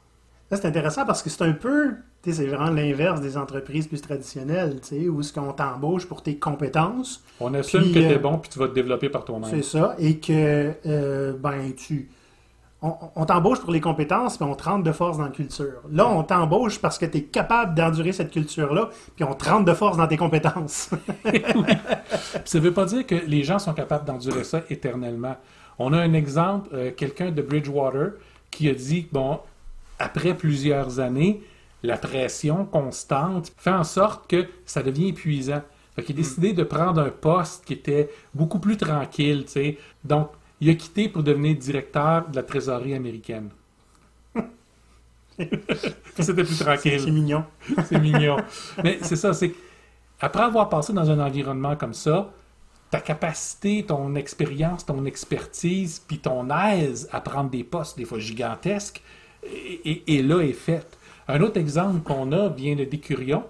Là, 0.52 0.58
c'est 0.58 0.68
intéressant 0.68 1.06
parce 1.06 1.22
que 1.22 1.30
c'est 1.30 1.44
un 1.44 1.54
peu 1.54 1.96
c'est 2.24 2.48
vraiment 2.48 2.70
l'inverse 2.70 3.22
des 3.22 3.38
entreprises 3.38 3.88
plus 3.88 4.02
traditionnelles, 4.02 4.80
où 5.10 5.24
ce 5.24 5.34
qu'on 5.34 5.54
t'embauche 5.54 6.06
pour 6.06 6.22
tes 6.22 6.38
compétences. 6.38 7.24
On 7.40 7.54
assume 7.54 7.84
que 7.94 8.00
tu 8.00 8.00
es 8.00 8.16
euh, 8.16 8.20
bon 8.20 8.38
puis 8.38 8.50
tu 8.50 8.60
vas 8.60 8.68
te 8.68 8.74
développer 8.74 9.10
par 9.10 9.24
toi-même. 9.24 9.50
C'est 9.50 9.64
ça, 9.64 9.96
et 9.98 10.18
que 10.18 10.74
euh, 10.86 11.34
ben 11.38 11.74
tu 11.76 12.10
on, 12.82 13.26
t'embauche 13.26 13.60
pour 13.60 13.72
les 13.72 13.82
compétences, 13.82 14.40
mais 14.40 14.46
on 14.46 14.56
te 14.56 14.64
rentre 14.64 14.84
de 14.84 14.94
force 14.94 15.18
dans 15.18 15.26
la 15.26 15.32
culture. 15.32 15.82
Là, 15.92 16.08
on 16.08 16.24
t'embauche 16.24 16.80
parce 16.80 16.98
que 16.98 17.06
tu 17.06 17.18
es 17.18 17.24
capable 17.24 17.76
d'endurer 17.76 18.14
cette 18.14 18.32
culture-là, 18.32 18.90
puis 19.18 19.26
on 19.26 19.34
te 19.34 19.50
rentre 19.50 19.66
de 19.66 19.74
force 19.74 19.98
dans 19.98 20.08
tes 20.08 20.16
compétences. 20.16 20.90
oui. 21.26 21.74
Ça 22.46 22.58
ne 22.58 22.64
veut 22.64 22.74
pas 22.74 22.86
dire 22.86 23.06
que 23.06 23.16
les 23.16 23.44
gens 23.44 23.60
sont 23.60 23.74
capables 23.74 24.06
d'endurer 24.06 24.46
ça 24.46 24.62
éternellement. 24.70 25.36
On 25.78 25.92
a 25.92 25.98
un 25.98 26.14
exemple, 26.14 26.70
euh, 26.74 26.92
quelqu'un 26.96 27.32
de 27.32 27.42
Bridgewater 27.42 28.12
qui 28.50 28.70
a 28.70 28.74
dit, 28.74 29.10
bon, 29.12 29.40
après 30.00 30.34
plusieurs 30.34 31.00
années, 31.00 31.42
la 31.84 31.98
pression 31.98 32.66
constante 32.66 33.52
fait 33.58 33.70
en 33.72 33.84
sorte 33.84 34.30
que 34.30 34.48
ça 34.66 34.82
devient 34.84 35.10
épuisant. 35.10 35.62
Fait 35.96 36.04
qu'il 36.04 36.16
a 36.16 36.18
décidé 36.18 36.54
de 36.54 36.64
prendre 36.64 37.02
un 37.02 37.10
poste 37.10 37.66
qui 37.66 37.74
était 37.74 38.10
beaucoup 38.34 38.60
plus 38.60 38.78
tranquille, 38.78 39.44
tu 39.46 39.52
sais. 39.52 39.78
Donc, 40.04 40.30
il 40.62 40.70
a 40.70 40.74
quitté 40.74 41.10
pour 41.10 41.24
devenir 41.24 41.56
directeur 41.56 42.28
de 42.28 42.36
la 42.36 42.44
trésorerie 42.44 42.94
américaine. 42.94 43.50
C'était 46.20 46.44
plus 46.44 46.60
tranquille. 46.60 47.00
C'est 47.00 47.12
mignon. 47.12 47.46
c'est 47.86 48.00
mignon. 48.00 48.38
Mais 48.84 49.00
c'est 49.02 49.16
ça, 49.16 49.34
c'est 49.34 49.54
après 50.20 50.44
avoir 50.44 50.68
passé 50.68 50.92
dans 50.92 51.10
un 51.10 51.20
environnement 51.20 51.78
comme 51.78 51.94
ça, 51.94 52.30
ta 52.92 53.00
capacité, 53.00 53.86
ton 53.86 54.16
expérience, 54.16 54.86
ton 54.86 55.06
expertise, 55.06 56.00
puis 56.06 56.20
ton 56.20 56.50
aise 56.50 57.08
à 57.12 57.22
prendre 57.22 57.50
des 57.50 57.64
postes 57.64 57.98
des 57.98 58.06
fois 58.06 58.20
gigantesques, 58.20 59.02
et, 59.44 60.22
là 60.22 60.42
est 60.42 60.54
faite. 60.54 60.98
Un 61.28 61.42
autre 61.42 61.58
exemple 61.58 62.02
qu'on 62.02 62.32
a 62.32 62.50
vient 62.50 62.76
de 62.76 62.84
Décurion, 62.84 63.44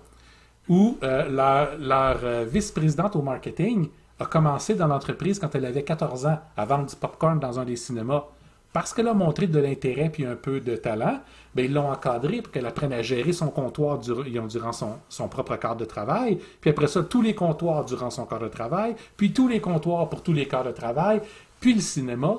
où 0.67 0.97
leur, 1.01 2.19
euh, 2.23 2.45
vice-présidente 2.49 3.15
au 3.15 3.21
marketing 3.21 3.89
a 4.19 4.25
commencé 4.25 4.75
dans 4.75 4.87
l'entreprise 4.87 5.39
quand 5.39 5.55
elle 5.55 5.65
avait 5.65 5.83
14 5.83 6.25
ans 6.25 6.39
à 6.55 6.65
vendre 6.65 6.85
du 6.85 6.95
popcorn 6.95 7.39
dans 7.39 7.59
un 7.59 7.65
des 7.65 7.75
cinémas. 7.75 8.25
parce 8.71 8.93
qu'elle 8.93 9.07
a 9.07 9.15
montré 9.15 9.47
de 9.47 9.57
l'intérêt 9.59 10.09
puis 10.09 10.27
un 10.27 10.35
peu 10.35 10.59
de 10.59 10.75
talent, 10.75 11.19
ben, 11.55 11.65
ils 11.65 11.73
l'ont 11.73 11.89
encadrée 11.89 12.43
pour 12.43 12.51
qu'elle 12.51 12.67
apprenne 12.67 12.93
à 12.93 13.01
gérer 13.01 13.33
son 13.33 13.49
comptoir 13.49 13.97
durant, 13.97 14.71
son, 14.71 15.27
propre 15.27 15.55
quart 15.55 15.75
de 15.75 15.85
travail. 15.85 16.37
Puis 16.61 16.69
après 16.69 16.85
ça, 16.85 17.01
tous 17.01 17.23
les 17.23 17.33
comptoirs 17.33 17.83
durant 17.85 18.11
son 18.11 18.25
quart 18.25 18.39
de 18.39 18.47
travail, 18.47 18.95
puis 19.17 19.33
tous 19.33 19.47
les 19.47 19.59
comptoirs 19.59 20.07
pour 20.07 20.21
tous 20.21 20.33
les 20.33 20.47
quarts 20.47 20.65
de 20.65 20.71
travail, 20.71 21.21
puis 21.59 21.73
le 21.73 21.81
cinéma, 21.81 22.35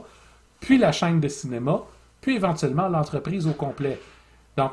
puis 0.60 0.78
la 0.78 0.92
chaîne 0.92 1.18
de 1.18 1.26
cinéma, 1.26 1.82
puis 2.20 2.36
éventuellement 2.36 2.88
l'entreprise 2.88 3.46
au 3.46 3.52
complet. 3.52 4.00
Donc, 4.56 4.72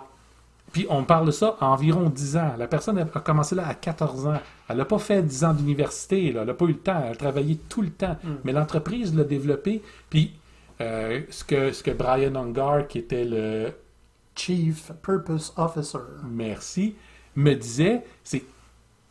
puis 0.71 0.85
on 0.89 1.03
parle 1.03 1.27
de 1.27 1.31
ça 1.31 1.55
à 1.61 1.67
environ 1.67 2.09
10 2.09 2.37
ans. 2.37 2.53
La 2.57 2.67
personne 2.67 2.97
a 2.99 3.05
commencé 3.05 3.55
là 3.55 3.67
à 3.67 3.73
14 3.73 4.27
ans. 4.27 4.39
Elle 4.67 4.77
n'a 4.77 4.85
pas 4.85 4.99
fait 4.99 5.21
10 5.21 5.43
ans 5.45 5.53
d'université, 5.53 6.29
elle 6.29 6.43
n'a 6.43 6.53
pas 6.53 6.65
eu 6.65 6.69
le 6.69 6.77
temps, 6.77 7.01
elle 7.05 7.13
a 7.13 7.15
travaillé 7.15 7.57
tout 7.69 7.81
le 7.81 7.89
temps. 7.89 8.17
Mm. 8.23 8.29
Mais 8.43 8.51
l'entreprise 8.51 9.15
l'a 9.15 9.23
développé. 9.23 9.81
Puis 10.09 10.33
euh, 10.81 11.21
ce, 11.29 11.43
que, 11.43 11.71
ce 11.71 11.83
que 11.83 11.91
Brian 11.91 12.35
Ungar, 12.35 12.87
qui 12.87 12.99
était 12.99 13.23
le 13.23 13.71
Chief 14.35 14.91
Purpose 15.01 15.53
Officer, 15.55 15.99
merci, 16.29 16.95
me 17.35 17.53
disait, 17.53 18.03
c'est 18.23 18.43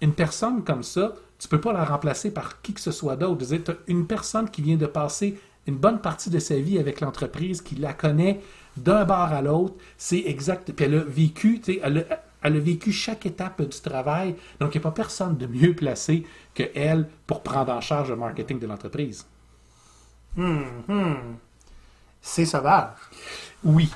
une 0.00 0.12
personne 0.12 0.62
comme 0.62 0.82
ça, 0.82 1.14
tu 1.38 1.48
peux 1.48 1.60
pas 1.60 1.72
la 1.72 1.84
remplacer 1.84 2.30
par 2.30 2.60
qui 2.62 2.74
que 2.74 2.80
ce 2.80 2.90
soit 2.92 3.16
d'autre. 3.16 3.44
Tu 3.44 3.70
as 3.70 3.74
une 3.88 4.06
personne 4.06 4.48
qui 4.48 4.62
vient 4.62 4.76
de 4.76 4.86
passer 4.86 5.38
une 5.66 5.76
bonne 5.76 6.00
partie 6.00 6.30
de 6.30 6.38
sa 6.38 6.56
vie 6.56 6.78
avec 6.78 7.00
l'entreprise, 7.00 7.62
qui 7.62 7.74
la 7.76 7.92
connaît 7.92 8.40
d'un 8.76 9.04
bar 9.04 9.32
à 9.32 9.42
l'autre. 9.42 9.74
C'est 9.96 10.22
exact. 10.26 10.72
Puis 10.72 10.84
elle 10.84 10.94
a 10.94 11.04
vécu, 11.04 11.60
elle 11.82 11.98
a, 11.98 12.22
elle 12.42 12.56
a 12.56 12.60
vécu 12.60 12.92
chaque 12.92 13.26
étape 13.26 13.62
du 13.62 13.80
travail. 13.80 14.36
Donc, 14.60 14.74
il 14.74 14.78
n'y 14.78 14.82
a 14.82 14.90
pas 14.90 14.92
personne 14.92 15.36
de 15.36 15.46
mieux 15.46 15.74
placé 15.74 16.24
que 16.54 16.62
elle 16.74 17.08
pour 17.26 17.42
prendre 17.42 17.72
en 17.72 17.80
charge 17.80 18.10
le 18.10 18.16
marketing 18.16 18.58
de 18.58 18.66
l'entreprise. 18.66 19.26
Hum, 20.38 20.64
hum. 20.88 21.36
C'est 22.20 22.44
sauvage. 22.44 22.94
Oui. 23.64 23.90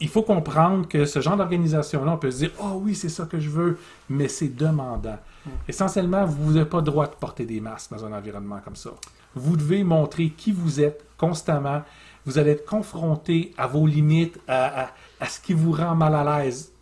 Il 0.00 0.08
faut 0.08 0.22
comprendre 0.22 0.86
que 0.86 1.06
ce 1.06 1.20
genre 1.20 1.36
d'organisation-là, 1.36 2.12
on 2.12 2.18
peut 2.18 2.30
se 2.30 2.38
dire 2.38 2.50
Oh 2.60 2.80
oui, 2.82 2.94
c'est 2.94 3.08
ça 3.08 3.24
que 3.24 3.38
je 3.38 3.48
veux, 3.48 3.78
mais 4.08 4.28
c'est 4.28 4.54
demandant. 4.54 5.18
Hum. 5.46 5.52
Essentiellement, 5.68 6.26
vous 6.26 6.52
n'avez 6.52 6.68
pas 6.68 6.78
le 6.78 6.84
droit 6.84 7.06
de 7.06 7.14
porter 7.14 7.46
des 7.46 7.60
masques 7.60 7.90
dans 7.92 8.04
un 8.04 8.12
environnement 8.12 8.60
comme 8.62 8.76
ça. 8.76 8.90
Vous 9.34 9.56
devez 9.56 9.84
montrer 9.84 10.30
qui 10.30 10.52
vous 10.52 10.80
êtes 10.80 11.04
constamment. 11.16 11.82
Vous 12.24 12.38
allez 12.38 12.52
être 12.52 12.66
confronté 12.66 13.54
à 13.56 13.66
vos 13.66 13.86
limites, 13.86 14.38
à, 14.48 14.88
ce 15.28 15.40
qui 15.40 15.52
vous 15.54 15.72
rend 15.72 15.94
mal 15.94 16.14
à 16.14 16.42
l'aise, 16.42 16.72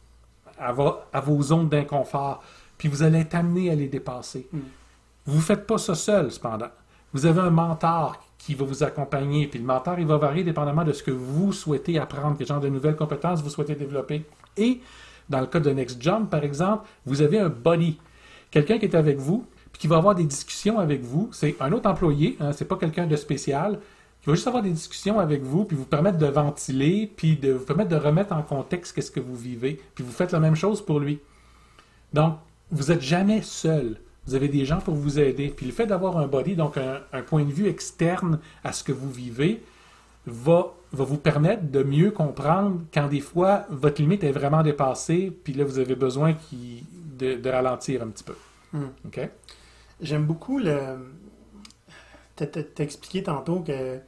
à, 0.59 0.73
vos 0.73 1.42
zones 1.42 1.68
d'inconfort, 1.68 2.42
puis 2.78 2.88
vous 2.88 3.02
allez 3.02 3.21
être 3.21 3.35
amené 3.35 3.71
à 3.71 3.75
les 3.75 3.88
dépasser. 3.88 4.49
Mm. 4.52 4.59
Vous 5.26 5.37
ne 5.37 5.42
faites 5.42 5.66
pas 5.66 5.78
ça 5.78 5.94
seul, 5.94 6.30
cependant. 6.30 6.71
Vous 7.12 7.26
avez 7.26 7.40
un 7.40 7.50
mentor 7.50 8.25
qui 8.45 8.55
va 8.55 8.67
vous 8.67 8.83
accompagner, 8.83 9.47
puis 9.47 9.59
le 9.59 9.65
mentor, 9.65 9.99
il 9.99 10.07
va 10.07 10.19
varier 10.19 10.45
dépendamment 10.45 10.85
de 10.85 10.93
ce 10.93 11.03
que 11.03 11.11
vous 11.11 11.51
souhaitez 11.51 11.99
apprendre, 11.99 12.37
quel 12.37 12.47
genre 12.47 12.61
de 12.61 12.69
nouvelles 12.69 12.95
compétences 12.95 13.43
vous 13.43 13.49
souhaitez 13.49 13.75
développer. 13.75 14.23
Et 14.59 14.81
dans 15.31 15.41
le 15.41 15.47
cas 15.47 15.61
de 15.61 15.71
Next 15.71 16.03
Jump, 16.03 16.29
par 16.29 16.45
exemple, 16.45 16.87
vous 17.07 17.23
avez 17.23 17.39
un 17.39 17.49
buddy, 17.49 17.99
quelqu'un 18.51 18.79
qui 18.79 18.85
est 18.85 18.95
avec 18.95 19.17
vous, 19.17 19.47
puis 19.73 19.81
qui 19.81 19.87
va 19.87 19.97
avoir 19.97 20.15
des 20.15 20.25
discussions 20.25 20.79
avec 20.79 21.03
vous. 21.03 21.31
C'est 21.33 21.57
un 21.59 21.73
autre 21.73 21.89
employé, 21.89 22.37
hein, 22.39 22.53
c'est 22.53 22.67
pas 22.67 22.77
quelqu'un 22.77 23.07
de 23.07 23.17
spécial, 23.17 23.81
qui 24.21 24.29
va 24.29 24.35
juste 24.35 24.47
avoir 24.47 24.63
des 24.63 24.73
discussions 24.73 25.19
avec 25.19 25.43
vous, 25.43 25.65
puis 25.65 25.75
vous 25.75 25.87
permettre 25.87 26.19
de 26.19 26.27
ventiler, 26.27 27.11
puis 27.17 27.37
de 27.37 27.53
vous 27.53 27.65
permettre 27.65 27.89
de 27.89 27.97
remettre 27.97 28.35
en 28.35 28.43
contexte 28.43 28.95
qu'est-ce 28.95 29.11
que 29.11 29.21
vous 29.21 29.37
vivez, 29.37 29.81
puis 29.95 30.05
vous 30.05 30.13
faites 30.13 30.33
la 30.33 30.41
même 30.41 30.55
chose 30.55 30.85
pour 30.85 31.01
lui. 31.01 31.19
Donc, 32.13 32.35
vous 32.71 32.93
n'êtes 32.93 33.01
jamais 33.01 33.41
seul. 33.41 33.97
Vous 34.26 34.35
avez 34.35 34.49
des 34.49 34.64
gens 34.64 34.78
pour 34.78 34.95
vous 34.95 35.19
aider. 35.19 35.52
Puis 35.54 35.66
le 35.66 35.73
fait 35.73 35.87
d'avoir 35.87 36.16
un 36.19 36.26
body, 36.26 36.57
donc 36.57 36.76
un, 36.76 37.23
point 37.23 37.45
de 37.45 37.52
vue 37.52 37.69
externe 37.69 38.38
à 38.62 38.73
ce 38.73 38.83
que 38.83 38.93
vous 38.93 39.11
vivez, 39.11 39.62
va, 40.26 40.73
va 40.93 41.04
vous 41.04 41.19
permettre 41.19 41.71
de 41.71 41.83
mieux 41.83 42.11
comprendre 42.11 42.81
quand 42.93 43.09
des 43.09 43.21
fois 43.21 43.66
votre 43.69 44.00
limite 44.00 44.25
est 44.25 44.33
vraiment 44.33 44.62
dépassée, 44.62 45.31
puis 45.45 45.52
là 45.52 45.64
vous 45.64 45.78
avez 45.78 45.95
besoin 45.95 46.33
qui, 46.33 46.85
de, 47.19 47.49
ralentir 47.49 48.02
un 48.02 48.09
petit 48.09 48.25
peu. 48.25 48.35
Hmm. 48.73 48.88
OK? 49.07 49.21
J'aime 50.00 50.25
beaucoup 50.25 50.59
le. 50.59 50.78
expliqué 52.78 53.23
tantôt 53.23 53.61
que 53.61 53.73
euh, 53.73 53.99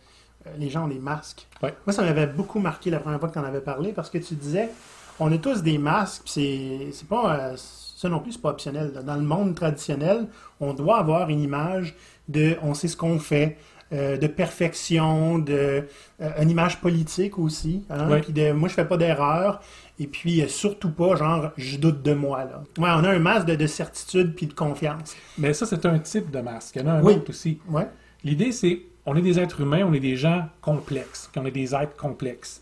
les 0.59 0.71
gens 0.71 0.85
ont 0.85 0.89
des 0.89 0.99
masques. 0.99 1.47
Moi, 1.63 1.73
ça 1.91 2.03
m'avait 2.03 2.27
beaucoup 2.27 2.59
marqué 2.59 2.91
la 2.91 3.01
première 3.01 3.21
fois 3.21 3.29
que 3.29 3.35
tu 3.35 3.39
en 3.39 3.45
avais 3.45 3.61
parlé 3.61 3.93
parce 3.93 4.11
que 4.11 4.19
tu 4.19 4.35
disais 4.35 4.71
on 5.19 5.33
a 5.33 5.39
tous 5.39 5.63
des 5.63 5.79
masques, 5.79 6.23
c'est 6.27 7.09
pas. 7.09 7.37
Euh, 7.37 7.57
ça 7.97 8.09
non 8.09 8.21
plus, 8.21 8.33
c'est 8.33 8.43
pas 8.43 8.51
optionnel. 8.51 8.93
Dans 9.05 9.17
le 9.17 9.23
monde 9.23 9.55
traditionnel, 9.55 10.29
on 10.61 10.75
doit 10.75 10.99
avoir 10.99 11.31
une 11.31 11.41
image 11.41 11.95
de 12.29 12.57
on 12.63 12.75
sait 12.75 12.89
ce 12.89 12.97
qu'on 12.97 13.19
fait, 13.19 13.57
euh, 13.93 14.19
de 14.19 14.27
perfection, 14.27 15.39
de 15.39 15.87
une 16.21 16.51
image 16.51 16.81
politique 16.81 17.39
aussi. 17.39 17.85
Hein, 17.89 18.21
de 18.29 18.53
moi 18.53 18.69
je 18.69 18.75
fais 18.75 18.85
pas 18.85 18.97
d'erreur. 18.97 19.61
Et 19.99 20.07
puis, 20.07 20.43
euh, 20.43 20.49
surtout 20.49 20.91
pas, 20.91 21.17
genre, 21.17 21.53
je 21.57 21.79
doute 21.79 22.03
de 22.03 22.13
moi. 22.13 22.45
Là. 22.45 22.63
Ouais, 22.79 22.91
on 23.01 23.05
a 23.05 23.11
un 23.11 23.19
masque 23.19 23.47
de, 23.47 23.67
certitude 23.67 24.35
puis 24.35 24.47
de 24.47 24.53
confiance. 24.53 25.17
Mais 25.39 25.55
ça, 25.55 25.65
c'est 25.65 25.87
un 25.87 25.99
type 25.99 26.31
de 26.31 26.41
masque. 26.41 26.77
Il 26.77 26.83
y 26.83 26.85
en 26.85 26.89
a 26.89 26.93
un 26.93 27.03
autre 27.03 27.31
aussi. 27.31 27.61
Ouais. 27.69 27.89
L'idée, 28.23 28.53
c'est, 28.53 28.83
on 29.07 29.17
est 29.17 29.23
des 29.23 29.39
êtres 29.39 29.61
humains, 29.63 29.87
on 29.87 29.95
est 29.95 30.01
des 30.01 30.17
gens 30.17 30.49
complexes, 30.61 31.31
on 31.37 31.47
est 31.47 31.51
des 31.51 31.75
êtres 31.75 31.97
complexes. 31.97 32.61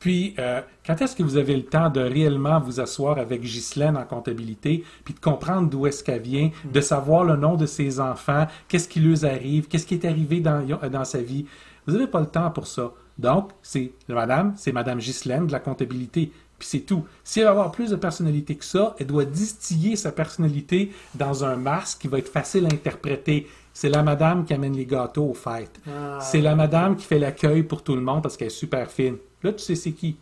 Puis, 0.00 0.34
euh, 0.38 0.62
quand 0.84 1.00
est-ce 1.02 1.14
que 1.14 1.22
vous 1.22 1.36
avez 1.36 1.54
le 1.54 1.64
temps 1.64 1.90
de 1.90 2.00
réellement 2.00 2.58
vous 2.58 2.80
asseoir 2.80 3.18
avec 3.18 3.42
Ghislaine 3.42 3.98
en 3.98 4.04
comptabilité, 4.04 4.82
puis 5.04 5.14
de 5.14 5.20
comprendre 5.20 5.68
d'où 5.68 5.86
est-ce 5.86 6.02
qu'elle 6.02 6.22
vient, 6.22 6.50
mm. 6.64 6.72
de 6.72 6.80
savoir 6.80 7.22
le 7.22 7.36
nom 7.36 7.54
de 7.54 7.66
ses 7.66 8.00
enfants, 8.00 8.46
qu'est-ce 8.66 8.88
qui 8.88 8.98
lui 8.98 9.24
arrive, 9.26 9.68
qu'est-ce 9.68 9.86
qui 9.86 9.94
est 9.94 10.06
arrivé 10.06 10.40
dans, 10.40 10.66
dans 10.90 11.04
sa 11.04 11.20
vie? 11.20 11.44
Vous 11.86 11.92
n'avez 11.92 12.06
pas 12.06 12.20
le 12.20 12.26
temps 12.26 12.50
pour 12.50 12.66
ça. 12.66 12.92
Donc, 13.18 13.50
c'est 13.62 13.92
madame, 14.08 14.54
c'est 14.56 14.72
madame 14.72 14.98
Ghislaine 14.98 15.46
de 15.46 15.52
la 15.52 15.60
comptabilité. 15.60 16.32
Puis 16.58 16.68
c'est 16.68 16.80
tout. 16.80 17.04
Si 17.24 17.40
elle 17.40 17.46
veut 17.46 17.52
avoir 17.52 17.70
plus 17.70 17.90
de 17.90 17.96
personnalité 17.96 18.54
que 18.54 18.64
ça, 18.64 18.94
elle 18.98 19.06
doit 19.06 19.24
distiller 19.24 19.96
sa 19.96 20.12
personnalité 20.12 20.92
dans 21.14 21.44
un 21.44 21.56
masque 21.56 22.02
qui 22.02 22.08
va 22.08 22.18
être 22.18 22.28
facile 22.28 22.66
à 22.66 22.68
interpréter. 22.68 23.46
C'est 23.72 23.88
la 23.88 24.02
madame 24.02 24.44
qui 24.44 24.52
amène 24.52 24.74
les 24.74 24.84
gâteaux 24.84 25.30
aux 25.30 25.34
fêtes. 25.34 25.80
Ah. 25.86 26.18
C'est 26.20 26.40
la 26.40 26.54
madame 26.54 26.96
qui 26.96 27.06
fait 27.06 27.18
l'accueil 27.18 27.62
pour 27.62 27.82
tout 27.82 27.94
le 27.94 28.02
monde 28.02 28.22
parce 28.22 28.36
qu'elle 28.36 28.48
est 28.48 28.50
super 28.50 28.90
fine. 28.90 29.16
Là, 29.42 29.52
tu 29.52 29.60
sais 29.60 29.74
c'est 29.74 29.92
qui. 29.92 30.16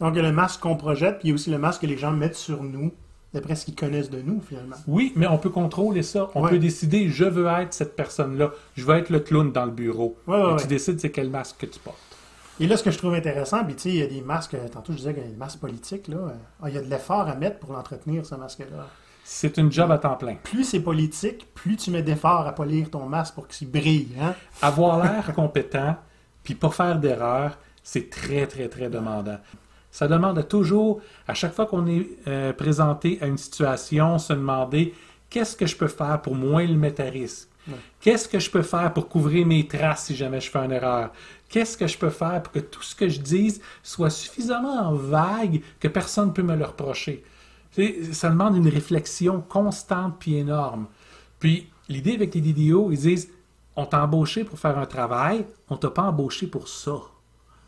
Donc, 0.00 0.14
il 0.14 0.16
y 0.16 0.20
a 0.20 0.28
le 0.28 0.32
masque 0.32 0.60
qu'on 0.60 0.76
projette, 0.76 1.18
puis 1.18 1.28
il 1.28 1.30
y 1.30 1.32
a 1.32 1.34
aussi 1.34 1.50
le 1.50 1.58
masque 1.58 1.82
que 1.82 1.86
les 1.86 1.96
gens 1.96 2.10
mettent 2.10 2.34
sur 2.34 2.62
nous, 2.62 2.92
d'après 3.32 3.56
ce 3.56 3.64
qu'ils 3.64 3.74
connaissent 3.74 4.10
de 4.10 4.20
nous, 4.20 4.40
finalement. 4.40 4.76
Oui, 4.86 5.12
mais 5.16 5.26
on 5.26 5.38
peut 5.38 5.50
contrôler 5.50 6.02
ça. 6.02 6.30
On 6.34 6.46
peut 6.46 6.58
décider, 6.58 7.08
je 7.08 7.24
veux 7.24 7.46
être 7.46 7.74
cette 7.74 7.96
personne-là. 7.96 8.52
Je 8.76 8.84
veux 8.84 8.96
être 8.96 9.10
le 9.10 9.20
clown 9.20 9.52
dans 9.52 9.64
le 9.64 9.70
bureau. 9.70 10.16
Et 10.28 10.56
tu 10.60 10.66
décides 10.66 11.00
c'est 11.00 11.10
quel 11.10 11.30
masque 11.30 11.56
que 11.58 11.66
tu 11.66 11.78
portes. 11.78 11.98
Et 12.60 12.68
là, 12.68 12.76
ce 12.76 12.84
que 12.84 12.92
je 12.92 12.98
trouve 12.98 13.14
intéressant, 13.14 13.64
puis 13.64 13.74
tu 13.74 13.82
sais, 13.82 13.88
il 13.88 13.96
y 13.96 14.02
a 14.02 14.06
des 14.06 14.20
masques, 14.20 14.56
tantôt 14.72 14.92
je 14.92 14.98
disais 14.98 15.12
qu'il 15.12 15.24
y 15.24 15.26
a 15.26 15.28
des 15.28 15.36
masques 15.36 15.58
politiques, 15.58 16.06
là. 16.06 16.34
Ah, 16.62 16.68
il 16.68 16.74
y 16.76 16.78
a 16.78 16.82
de 16.82 16.88
l'effort 16.88 17.26
à 17.26 17.34
mettre 17.34 17.58
pour 17.58 17.72
l'entretenir, 17.72 18.24
ce 18.24 18.36
masque-là. 18.36 18.86
C'est 19.24 19.56
une 19.56 19.72
job 19.72 19.90
à 19.90 19.98
temps 19.98 20.14
plein. 20.14 20.36
Plus 20.36 20.62
c'est 20.62 20.80
politique, 20.80 21.48
plus 21.54 21.76
tu 21.76 21.90
mets 21.90 22.02
d'efforts 22.02 22.46
à 22.46 22.52
polir 22.52 22.90
ton 22.90 23.08
masque 23.08 23.34
pour 23.34 23.48
qu'il 23.48 23.70
brille. 23.70 24.10
Hein? 24.20 24.34
Avoir 24.62 25.02
l'air 25.02 25.32
compétent, 25.34 25.96
puis 26.44 26.54
pas 26.54 26.70
faire 26.70 27.00
d'erreur, 27.00 27.58
c'est 27.84 28.10
très, 28.10 28.48
très, 28.48 28.68
très 28.68 28.90
demandant. 28.90 29.38
Ça 29.92 30.08
demande 30.08 30.48
toujours, 30.48 31.00
à 31.28 31.34
chaque 31.34 31.54
fois 31.54 31.66
qu'on 31.66 31.86
est 31.86 32.08
euh, 32.26 32.52
présenté 32.52 33.18
à 33.20 33.26
une 33.26 33.38
situation, 33.38 34.18
se 34.18 34.32
demander 34.32 34.92
qu'est-ce 35.30 35.54
que 35.54 35.66
je 35.66 35.76
peux 35.76 35.86
faire 35.86 36.20
pour 36.20 36.34
moins 36.34 36.66
le 36.66 36.74
mettre 36.74 37.02
à 37.02 37.04
risque? 37.04 37.48
Qu'est-ce 38.00 38.28
que 38.28 38.38
je 38.38 38.50
peux 38.50 38.62
faire 38.62 38.92
pour 38.92 39.08
couvrir 39.08 39.46
mes 39.46 39.66
traces 39.66 40.06
si 40.06 40.16
jamais 40.16 40.40
je 40.40 40.50
fais 40.50 40.58
une 40.58 40.72
erreur? 40.72 41.12
Qu'est-ce 41.48 41.78
que 41.78 41.86
je 41.86 41.96
peux 41.96 42.10
faire 42.10 42.42
pour 42.42 42.52
que 42.52 42.58
tout 42.58 42.82
ce 42.82 42.94
que 42.94 43.08
je 43.08 43.20
dise 43.20 43.62
soit 43.82 44.10
suffisamment 44.10 44.92
vague 44.92 45.62
que 45.80 45.88
personne 45.88 46.28
ne 46.28 46.32
peut 46.32 46.42
me 46.42 46.56
le 46.56 46.64
reprocher? 46.64 47.24
Ça 48.12 48.28
demande 48.28 48.56
une 48.56 48.68
réflexion 48.68 49.40
constante 49.40 50.16
puis 50.18 50.36
énorme. 50.36 50.86
Puis, 51.38 51.70
l'idée 51.88 52.14
avec 52.14 52.34
les 52.34 52.40
vidéos, 52.40 52.90
ils 52.92 52.98
disent 52.98 53.30
on 53.76 53.86
t'a 53.86 54.04
embauché 54.04 54.44
pour 54.44 54.58
faire 54.58 54.78
un 54.78 54.86
travail, 54.86 55.46
on 55.68 55.76
t'a 55.76 55.90
pas 55.90 56.02
embauché 56.02 56.46
pour 56.46 56.68
ça. 56.68 56.96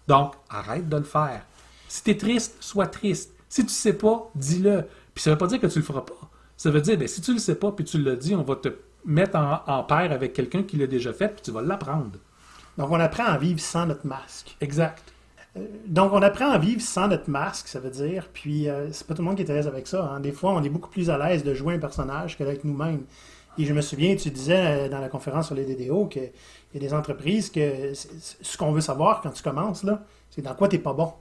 Donc, 0.09 0.35
arrête 0.49 0.89
de 0.89 0.97
le 0.97 1.05
faire. 1.05 1.43
Si 1.89 2.03
tu 2.03 2.11
es 2.11 2.17
triste, 2.17 2.57
sois 2.61 2.87
triste. 2.87 3.33
Si 3.49 3.63
tu 3.63 3.67
ne 3.67 3.71
sais 3.71 3.93
pas, 3.93 4.31
dis-le. 4.35 4.85
Puis 5.15 5.23
ça 5.23 5.31
ne 5.31 5.35
veut 5.35 5.39
pas 5.39 5.47
dire 5.47 5.61
que 5.61 5.67
tu 5.67 5.79
ne 5.79 5.83
le 5.83 5.87
feras 5.87 6.03
pas. 6.03 6.31
Ça 6.57 6.71
veut 6.71 6.81
dire, 6.81 6.99
ben, 6.99 7.09
si 7.09 7.21
tu 7.21 7.31
ne 7.31 7.37
le 7.37 7.41
sais 7.41 7.55
pas 7.55 7.73
puis 7.73 7.85
tu 7.85 7.99
le 7.99 8.17
dis, 8.17 8.35
on 8.35 8.43
va 8.43 8.57
te 8.57 8.69
mettre 9.05 9.37
en, 9.37 9.61
en 9.67 9.83
paire 9.85 10.13
avec 10.13 10.33
quelqu'un 10.33 10.63
qui 10.63 10.77
l'a 10.77 10.87
déjà 10.87 11.13
fait 11.13 11.29
puis 11.29 11.43
tu 11.43 11.51
vas 11.51 11.63
l'apprendre. 11.63 12.19
Donc, 12.79 12.91
on 12.91 13.01
apprend 13.01 13.25
à 13.25 13.39
vivre 13.39 13.61
sans 13.61 13.87
notre 13.87 14.07
masque. 14.07 14.57
Exact. 14.61 15.13
Euh, 15.57 15.61
donc, 15.87 16.13
on 16.13 16.23
apprend 16.23 16.51
à 16.51 16.59
vivre 16.59 16.81
sans 16.81 17.09
notre 17.09 17.31
masque, 17.31 17.69
ça 17.69 17.81
veut 17.81 17.91
dire. 17.91 18.29
Puis, 18.33 18.69
euh, 18.69 18.93
c'est 18.93 19.07
pas 19.07 19.15
tout 19.15 19.23
le 19.23 19.29
monde 19.29 19.37
qui 19.37 19.43
est 19.43 19.51
à 19.51 19.55
l'aise 19.55 19.67
avec 19.67 19.87
ça. 19.87 20.05
Hein. 20.05 20.21
Des 20.21 20.33
fois, 20.33 20.53
on 20.53 20.63
est 20.63 20.69
beaucoup 20.69 20.91
plus 20.91 21.11
à 21.11 21.19
l'aise 21.19 21.45
de 21.45 21.55
jouer 21.55 21.75
un 21.75 21.79
personnage 21.79 22.37
que 22.37 22.45
d'être 22.45 22.65
nous-mêmes. 22.65 23.05
Et 23.59 23.65
je 23.65 23.73
me 23.73 23.81
souviens, 23.81 24.15
tu 24.17 24.31
disais 24.31 24.87
euh, 24.87 24.89
dans 24.89 25.01
la 25.01 25.09
conférence 25.09 25.47
sur 25.47 25.55
les 25.55 25.65
DDO 25.65 26.07
qu'il 26.07 26.31
y 26.75 26.77
a 26.77 26.81
des 26.81 26.95
entreprises 26.95 27.51
que 27.51 27.93
ce 27.95 28.57
qu'on 28.57 28.73
veut 28.73 28.81
savoir 28.81 29.21
quand 29.21 29.31
tu 29.31 29.43
commences, 29.43 29.83
là, 29.83 30.03
c'est 30.31 30.43
dans 30.43 30.55
quoi 30.55 30.69
tu 30.69 30.77
n'es 30.77 30.83
pas 30.83 30.93
bon. 30.93 31.13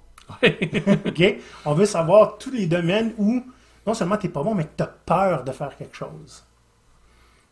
On 1.65 1.73
veut 1.73 1.85
savoir 1.85 2.37
tous 2.37 2.51
les 2.51 2.65
domaines 2.65 3.13
où 3.17 3.43
non 3.85 3.93
seulement 3.93 4.17
tu 4.17 4.27
n'es 4.27 4.33
pas 4.33 4.43
bon, 4.43 4.55
mais 4.55 4.63
que 4.63 4.75
tu 4.77 4.83
as 4.83 4.87
peur 4.87 5.43
de 5.43 5.51
faire 5.51 5.75
quelque 5.77 5.95
chose. 5.95 6.43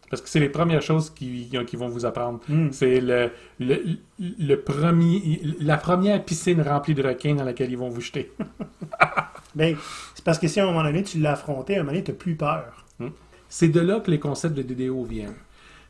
Parce 0.10 0.22
que 0.22 0.30
c'est 0.30 0.40
les 0.40 0.50
premières 0.50 0.82
choses 0.82 1.10
qui, 1.10 1.50
qui 1.66 1.76
vont 1.76 1.88
vous 1.88 2.06
apprendre. 2.06 2.40
Mm. 2.48 2.72
C'est 2.72 3.02
le, 3.02 3.32
le, 3.60 3.98
le 4.20 4.56
premier, 4.56 5.42
la 5.60 5.78
première 5.78 6.24
piscine 6.24 6.62
remplie 6.62 6.94
de 6.94 7.02
requins 7.02 7.34
dans 7.36 7.44
laquelle 7.44 7.72
ils 7.72 7.78
vont 7.78 7.90
vous 7.90 8.02
jeter. 8.02 8.32
Ben, 9.56 9.78
c'est 10.16 10.24
parce 10.26 10.40
que 10.40 10.48
si 10.48 10.60
à 10.60 10.64
un 10.64 10.66
moment 10.66 10.82
donné, 10.84 11.04
tu 11.04 11.20
l'as 11.20 11.34
affronté, 11.34 11.76
à 11.76 11.78
un 11.78 11.80
moment 11.84 11.92
donné, 11.92 12.04
tu 12.04 12.12
n'as 12.12 12.18
plus 12.18 12.36
peur. 12.36 12.83
C'est 13.56 13.68
de 13.68 13.82
là 13.82 14.00
que 14.00 14.10
les 14.10 14.20
concepts 14.20 14.58
de 14.58 14.64
DDO 14.64 15.04
viennent. 15.04 15.36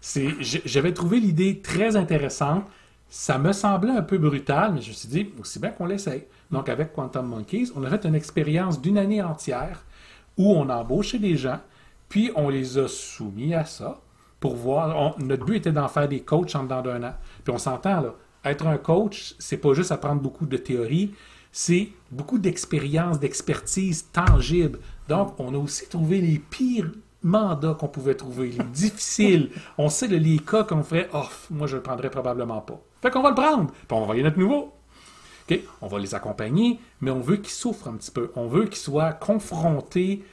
J'avais 0.02 0.92
trouvé 0.92 1.22
l'idée 1.22 1.62
très 1.62 1.96
intéressante. 1.96 2.66
Ça 3.08 3.38
me 3.38 3.54
semblait 3.54 3.94
un 3.94 4.02
peu 4.02 4.18
brutal, 4.18 4.74
mais 4.74 4.82
je 4.82 4.90
me 4.90 4.94
suis 4.94 5.08
dit, 5.08 5.30
aussi 5.40 5.60
bien 5.60 5.70
qu'on 5.70 5.86
l'essaye. 5.86 6.26
Donc, 6.52 6.68
avec 6.68 6.92
Quantum 6.92 7.26
Monkeys, 7.26 7.70
on 7.74 7.86
a 7.86 7.90
fait 7.90 8.04
une 8.04 8.16
expérience 8.16 8.82
d'une 8.82 8.98
année 8.98 9.22
entière 9.22 9.86
où 10.38 10.52
on 10.52 10.68
a 10.68 10.76
embauché 10.76 11.20
des 11.20 11.38
gens, 11.38 11.62
puis 12.10 12.32
on 12.36 12.50
les 12.50 12.78
a 12.78 12.90
soumis 12.90 13.54
à 13.54 13.64
ça 13.64 14.02
pour 14.42 14.58
voir. 14.58 15.18
notre 15.20 15.46
but 15.46 15.56
était 15.56 15.72
d'en 15.72 15.88
faire 15.88 16.10
des 16.10 16.20
coachs 16.20 16.54
en 16.56 16.64
dedans 16.64 16.82
d'un 16.82 17.02
an. 17.02 17.14
Puis 17.46 17.54
on 17.54 17.58
s'entend, 17.58 18.02
là. 18.02 18.14
Être 18.44 18.68
un 18.68 18.78
coach, 18.78 19.36
c'est 19.40 19.56
pas 19.56 19.74
juste 19.74 19.94
apprendre 19.94 20.22
beaucoup 20.22 20.46
de 20.46 20.58
théorie, 20.58 21.14
c'est 21.54 21.88
beaucoup 22.12 22.40
d'expérience, 22.40 23.22
d'expertise 23.22 24.12
tangible. 24.12 24.80
Donc, 25.08 25.40
on 25.40 25.54
a 25.54 25.58
aussi 25.58 25.88
trouvé 25.88 26.20
les 26.20 26.40
pires 26.40 26.92
mandats 27.24 27.76
qu'on 27.80 27.88
pouvait 27.88 28.16
trouver, 28.16 28.50
les 28.50 28.64
difficiles. 28.66 29.50
On 29.78 29.90
sait 29.90 30.08
le- 30.08 30.18
les 30.18 30.40
cas 30.40 30.64
qu'on 30.64 30.84
ferait, 30.84 31.10
oh, 31.14 31.24
moi 31.52 31.68
je 31.68 31.78
le 31.78 31.82
prendrais 31.82 32.10
probablement 32.10 32.62
pas. 32.62 32.80
Fait 33.02 33.12
qu'on 33.12 33.22
va 33.22 33.30
le 33.30 33.36
prendre, 33.36 33.72
puis 33.72 33.88
on 33.92 33.98
va 33.98 34.02
envoyer 34.04 34.24
notre 34.24 34.40
nouveau. 34.40 34.74
OK? 35.50 35.60
On 35.82 35.88
va 35.88 36.00
les 36.00 36.16
accompagner, 36.16 36.80
mais 37.02 37.12
on 37.12 37.20
veut 37.20 37.38
qu'ils 37.38 37.50
souffrent 37.50 37.88
un 37.88 37.94
petit 37.94 38.12
peu. 38.12 38.32
On 38.36 38.48
veut 38.48 38.66
qu'ils 38.66 38.78
soient 38.78 39.12
confrontés, 39.14 40.24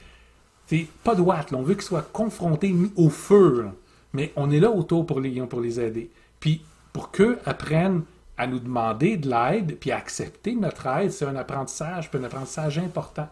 c'est 0.67 0.87
pas 1.03 1.15
de 1.15 1.21
on 1.21 1.61
veut 1.63 1.73
qu'ils 1.73 1.83
soient 1.83 2.07
confrontés 2.13 2.73
au 2.95 3.09
feu. 3.09 3.67
Mais 4.13 4.31
on 4.35 4.49
est 4.51 4.59
là 4.59 4.69
autour 4.71 5.05
pour 5.05 5.19
les, 5.19 5.41
pour 5.41 5.59
les 5.61 5.79
aider. 5.79 6.09
Puis 6.39 6.63
pour 6.93 7.11
qu'eux 7.11 7.39
apprennent 7.45 8.03
à 8.37 8.47
nous 8.47 8.59
demander 8.59 9.17
de 9.17 9.29
l'aide, 9.29 9.77
puis 9.79 9.91
à 9.91 9.97
accepter 9.97 10.55
notre 10.55 10.87
aide, 10.87 11.11
c'est 11.11 11.25
un 11.25 11.35
apprentissage, 11.35 12.09
puis 12.09 12.19
un 12.19 12.23
apprentissage 12.23 12.79
important. 12.79 13.27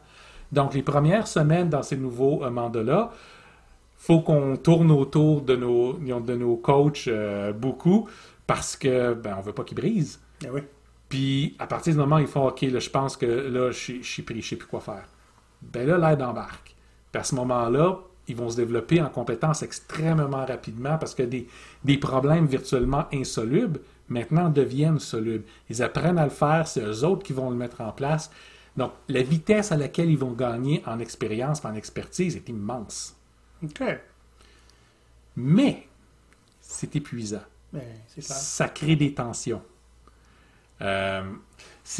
Donc 0.51 0.73
les 0.73 0.83
premières 0.83 1.27
semaines 1.27 1.69
dans 1.69 1.83
ces 1.83 1.97
nouveaux 1.97 2.43
euh, 2.43 2.49
mandats-là, 2.49 3.11
faut 3.99 4.21
qu'on 4.21 4.57
tourne 4.57 4.89
autour 4.91 5.41
de 5.41 5.55
nos, 5.55 5.93
de 5.93 6.35
nos 6.35 6.55
coachs 6.55 7.07
euh, 7.07 7.53
beaucoup 7.53 8.09
parce 8.47 8.75
que 8.75 9.13
ben, 9.13 9.35
on 9.37 9.41
veut 9.41 9.53
pas 9.53 9.63
qu'ils 9.63 9.77
brisent. 9.77 10.19
Ah 10.43 10.47
oui. 10.51 10.61
Puis, 11.09 11.55
à 11.59 11.67
partir 11.67 11.93
du 11.93 11.99
moment 11.99 12.15
où 12.15 12.19
ils 12.19 12.27
font 12.27 12.47
OK, 12.47 12.61
là, 12.61 12.79
je 12.79 12.89
pense 12.89 13.17
que 13.17 13.25
là, 13.25 13.71
je 13.71 13.77
suis- 13.77 14.03
je 14.03 14.09
suis 14.11 14.23
pris, 14.23 14.41
je 14.41 14.49
sais 14.49 14.55
plus 14.55 14.67
quoi 14.67 14.79
faire. 14.79 15.05
Ben 15.61 15.87
là, 15.87 15.97
l'aide 15.97 16.21
embarque. 16.21 16.75
Puis 17.11 17.19
à 17.19 17.23
ce 17.23 17.35
moment-là, 17.35 17.99
ils 18.27 18.35
vont 18.35 18.49
se 18.49 18.55
développer 18.55 19.01
en 19.01 19.09
compétences 19.09 19.63
extrêmement 19.63 20.45
rapidement 20.45 20.97
parce 20.97 21.15
que 21.15 21.23
des, 21.23 21.47
des 21.83 21.97
problèmes 21.97 22.45
virtuellement 22.45 23.05
insolubles, 23.13 23.79
maintenant, 24.07 24.49
deviennent 24.49 24.99
solubles. 24.99 25.43
Ils 25.69 25.81
apprennent 25.83 26.19
à 26.19 26.23
le 26.25 26.29
faire, 26.29 26.67
c'est 26.67 26.81
eux 26.81 27.03
autres 27.03 27.23
qui 27.23 27.33
vont 27.33 27.49
le 27.49 27.55
mettre 27.55 27.81
en 27.81 27.91
place. 27.91 28.29
Donc, 28.77 28.91
la 29.09 29.23
vitesse 29.23 29.71
à 29.71 29.77
laquelle 29.77 30.09
ils 30.11 30.17
vont 30.17 30.31
gagner 30.33 30.83
en 30.85 30.99
expérience, 30.99 31.65
en 31.65 31.73
expertise 31.73 32.35
est 32.35 32.47
immense. 32.49 33.15
OK. 33.63 33.83
Mais, 35.35 35.87
c'est 36.61 36.95
épuisant. 36.95 37.43
C'est 38.07 38.23
ça 38.23 38.67
crée 38.67 38.95
des 38.95 39.13
tensions. 39.13 39.61
Euh, 40.81 41.23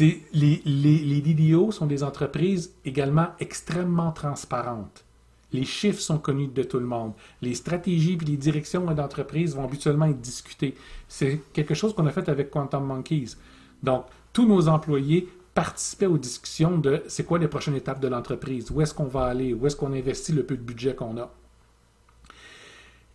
les, 0.00 0.62
les, 0.64 0.98
les 0.98 1.20
DDO 1.20 1.70
sont 1.70 1.86
des 1.86 2.02
entreprises 2.02 2.74
également 2.84 3.28
extrêmement 3.38 4.10
transparentes. 4.10 5.04
Les 5.52 5.64
chiffres 5.64 6.00
sont 6.00 6.18
connus 6.18 6.48
de 6.48 6.62
tout 6.62 6.78
le 6.78 6.86
monde. 6.86 7.12
Les 7.42 7.54
stratégies 7.54 8.18
et 8.20 8.24
les 8.24 8.36
directions 8.36 8.84
d'entreprise 8.92 9.54
vont 9.56 9.64
habituellement 9.64 10.06
être 10.06 10.20
discutées. 10.20 10.76
C'est 11.08 11.40
quelque 11.52 11.74
chose 11.74 11.94
qu'on 11.94 12.06
a 12.06 12.12
fait 12.12 12.28
avec 12.28 12.50
Quantum 12.50 12.84
Monkeys. 12.84 13.36
Donc, 13.82 14.06
tous 14.32 14.46
nos 14.46 14.68
employés 14.68 15.28
participaient 15.54 16.06
aux 16.06 16.18
discussions 16.18 16.78
de 16.78 17.02
c'est 17.08 17.24
quoi 17.24 17.38
les 17.38 17.48
prochaines 17.48 17.74
étapes 17.74 18.00
de 18.00 18.06
l'entreprise, 18.06 18.70
où 18.70 18.80
est-ce 18.80 18.94
qu'on 18.94 19.04
va 19.04 19.24
aller, 19.24 19.52
où 19.52 19.66
est-ce 19.66 19.74
qu'on 19.74 19.92
investit 19.92 20.32
le 20.32 20.44
peu 20.44 20.56
de 20.56 20.62
budget 20.62 20.94
qu'on 20.94 21.18
a? 21.18 21.32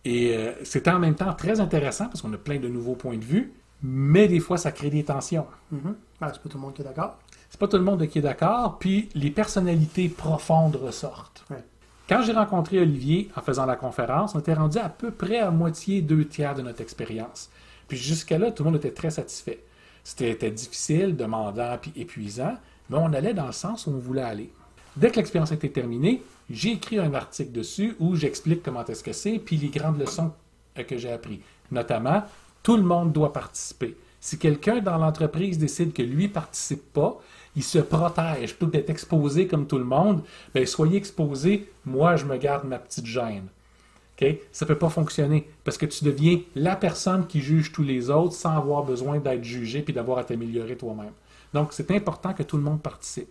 Et 0.06 0.36
euh, 0.36 0.52
c'était 0.62 0.92
en 0.92 1.00
même 1.00 1.16
temps 1.16 1.34
très 1.34 1.58
intéressant 1.58 2.06
parce 2.06 2.22
qu'on 2.22 2.32
a 2.32 2.38
plein 2.38 2.60
de 2.60 2.68
nouveaux 2.68 2.94
points 2.94 3.16
de 3.16 3.24
vue, 3.24 3.52
mais 3.82 4.28
des 4.28 4.38
fois 4.38 4.56
ça 4.56 4.70
crée 4.70 4.88
des 4.88 5.02
tensions. 5.02 5.46
Ah, 6.20 6.30
c'est 6.32 6.40
pas 6.40 6.48
tout 6.48 6.58
le 6.58 6.62
monde 6.62 6.74
qui 6.74 6.82
est 6.82 6.84
d'accord. 6.84 7.18
C'est 7.50 7.58
pas 7.58 7.66
tout 7.66 7.76
le 7.76 7.82
monde 7.82 8.06
qui 8.06 8.20
est 8.20 8.22
d'accord, 8.22 8.78
puis 8.78 9.08
les 9.16 9.32
personnalités 9.32 10.08
profondes 10.08 10.76
ressortent. 10.76 11.44
Ouais. 11.50 11.64
Quand 12.08 12.22
j'ai 12.22 12.32
rencontré 12.32 12.78
Olivier 12.78 13.30
en 13.34 13.40
faisant 13.40 13.66
la 13.66 13.74
conférence, 13.74 14.36
on 14.36 14.38
était 14.38 14.54
rendu 14.54 14.78
à 14.78 14.88
peu 14.88 15.10
près 15.10 15.40
à 15.40 15.50
moitié, 15.50 16.02
deux 16.02 16.24
tiers 16.24 16.54
de 16.54 16.62
notre 16.62 16.82
expérience. 16.82 17.50
Puis 17.88 17.98
jusqu'à 17.98 18.38
là, 18.38 18.52
tout 18.52 18.62
le 18.62 18.70
monde 18.70 18.78
était 18.78 18.92
très 18.92 19.10
satisfait. 19.10 19.64
C'était 20.04 20.30
était 20.30 20.52
difficile, 20.52 21.16
demandant, 21.16 21.78
puis 21.82 21.92
épuisant, 21.96 22.54
mais 22.90 22.96
on 22.96 23.12
allait 23.12 23.34
dans 23.34 23.46
le 23.46 23.52
sens 23.52 23.88
où 23.88 23.90
on 23.90 23.98
voulait 23.98 24.22
aller. 24.22 24.52
Dès 24.96 25.10
que 25.10 25.16
l'expérience 25.16 25.50
était 25.50 25.68
terminée, 25.68 26.22
j'ai 26.50 26.72
écrit 26.72 26.98
un 26.98 27.14
article 27.14 27.52
dessus 27.52 27.96
où 27.98 28.14
j'explique 28.14 28.62
comment 28.62 28.84
est-ce 28.84 29.02
que 29.02 29.12
c'est, 29.12 29.38
puis 29.38 29.56
les 29.56 29.68
grandes 29.68 29.98
leçons 29.98 30.32
que 30.74 30.96
j'ai 30.96 31.10
apprises. 31.10 31.40
Notamment, 31.70 32.24
tout 32.62 32.76
le 32.76 32.82
monde 32.82 33.12
doit 33.12 33.32
participer. 33.32 33.96
Si 34.20 34.38
quelqu'un 34.38 34.80
dans 34.80 34.98
l'entreprise 34.98 35.58
décide 35.58 35.92
que 35.92 36.02
lui 36.02 36.28
participe 36.28 36.92
pas, 36.92 37.20
il 37.54 37.62
se 37.62 37.78
protège 37.78 38.54
plutôt 38.56 38.70
d'être 38.70 38.90
exposé 38.90 39.46
comme 39.46 39.66
tout 39.66 39.78
le 39.78 39.84
monde. 39.84 40.22
Ben, 40.54 40.66
soyez 40.66 40.96
exposé, 40.96 41.68
moi 41.84 42.16
je 42.16 42.24
me 42.24 42.36
garde 42.36 42.66
ma 42.66 42.78
petite 42.78 43.06
gêne. 43.06 43.46
Ça 44.52 44.64
ne 44.64 44.68
peut 44.68 44.78
pas 44.78 44.88
fonctionner 44.88 45.46
parce 45.62 45.76
que 45.76 45.86
tu 45.86 46.04
deviens 46.04 46.40
la 46.54 46.76
personne 46.76 47.26
qui 47.26 47.40
juge 47.40 47.72
tous 47.72 47.82
les 47.82 48.10
autres 48.10 48.34
sans 48.34 48.56
avoir 48.56 48.82
besoin 48.82 49.18
d'être 49.18 49.44
jugé 49.44 49.82
puis 49.82 49.92
d'avoir 49.92 50.18
à 50.18 50.24
t'améliorer 50.24 50.76
toi-même. 50.76 51.12
Donc, 51.52 51.72
c'est 51.72 51.90
important 51.90 52.32
que 52.32 52.42
tout 52.42 52.56
le 52.56 52.62
monde 52.62 52.80
participe. 52.80 53.28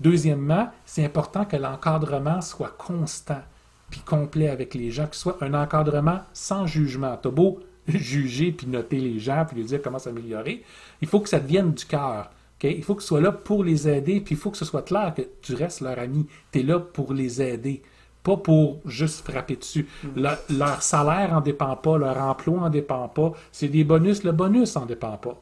Deuxièmement, 0.00 0.70
c'est 0.84 1.04
important 1.04 1.44
que 1.44 1.56
l'encadrement 1.56 2.40
soit 2.40 2.74
constant 2.78 3.42
puis 3.90 4.00
complet 4.00 4.48
avec 4.48 4.74
les 4.74 4.90
gens, 4.90 5.06
que 5.06 5.16
ce 5.16 5.22
soit 5.22 5.38
un 5.42 5.52
encadrement 5.52 6.20
sans 6.32 6.66
jugement. 6.66 7.18
T'as 7.20 7.30
beau 7.30 7.60
juger 7.88 8.52
puis 8.52 8.66
noter 8.66 8.98
les 8.98 9.18
gens 9.18 9.44
puis 9.46 9.56
lui 9.56 9.64
dire 9.64 9.80
comment 9.82 9.98
s'améliorer, 9.98 10.62
il 11.02 11.08
faut 11.08 11.20
que 11.20 11.28
ça 11.28 11.40
devienne 11.40 11.72
du 11.72 11.84
cœur. 11.84 12.30
Il 12.62 12.84
faut 12.84 12.94
que 12.94 13.00
tu 13.00 13.06
sois 13.08 13.22
là 13.22 13.32
pour 13.32 13.64
les 13.64 13.88
aider 13.88 14.20
puis 14.20 14.34
il 14.34 14.38
faut 14.38 14.50
que 14.50 14.58
ce 14.58 14.66
soit 14.66 14.82
clair 14.82 15.14
que 15.16 15.22
tu 15.40 15.54
restes 15.54 15.80
leur 15.80 15.98
ami. 15.98 16.26
Tu 16.52 16.60
es 16.60 16.62
là 16.62 16.78
pour 16.78 17.12
les 17.14 17.40
aider, 17.40 17.82
pas 18.22 18.36
pour 18.36 18.80
juste 18.84 19.26
frapper 19.26 19.56
dessus. 19.56 19.88
Le- 20.14 20.56
leur 20.56 20.82
salaire 20.82 21.32
en 21.32 21.40
dépend 21.40 21.74
pas, 21.76 21.96
leur 21.96 22.18
emploi 22.18 22.60
en 22.60 22.70
dépend 22.70 23.08
pas. 23.08 23.32
C'est 23.50 23.68
des 23.68 23.82
bonus, 23.82 24.24
le 24.24 24.32
bonus 24.32 24.76
en 24.76 24.84
dépend 24.84 25.16
pas. 25.16 25.40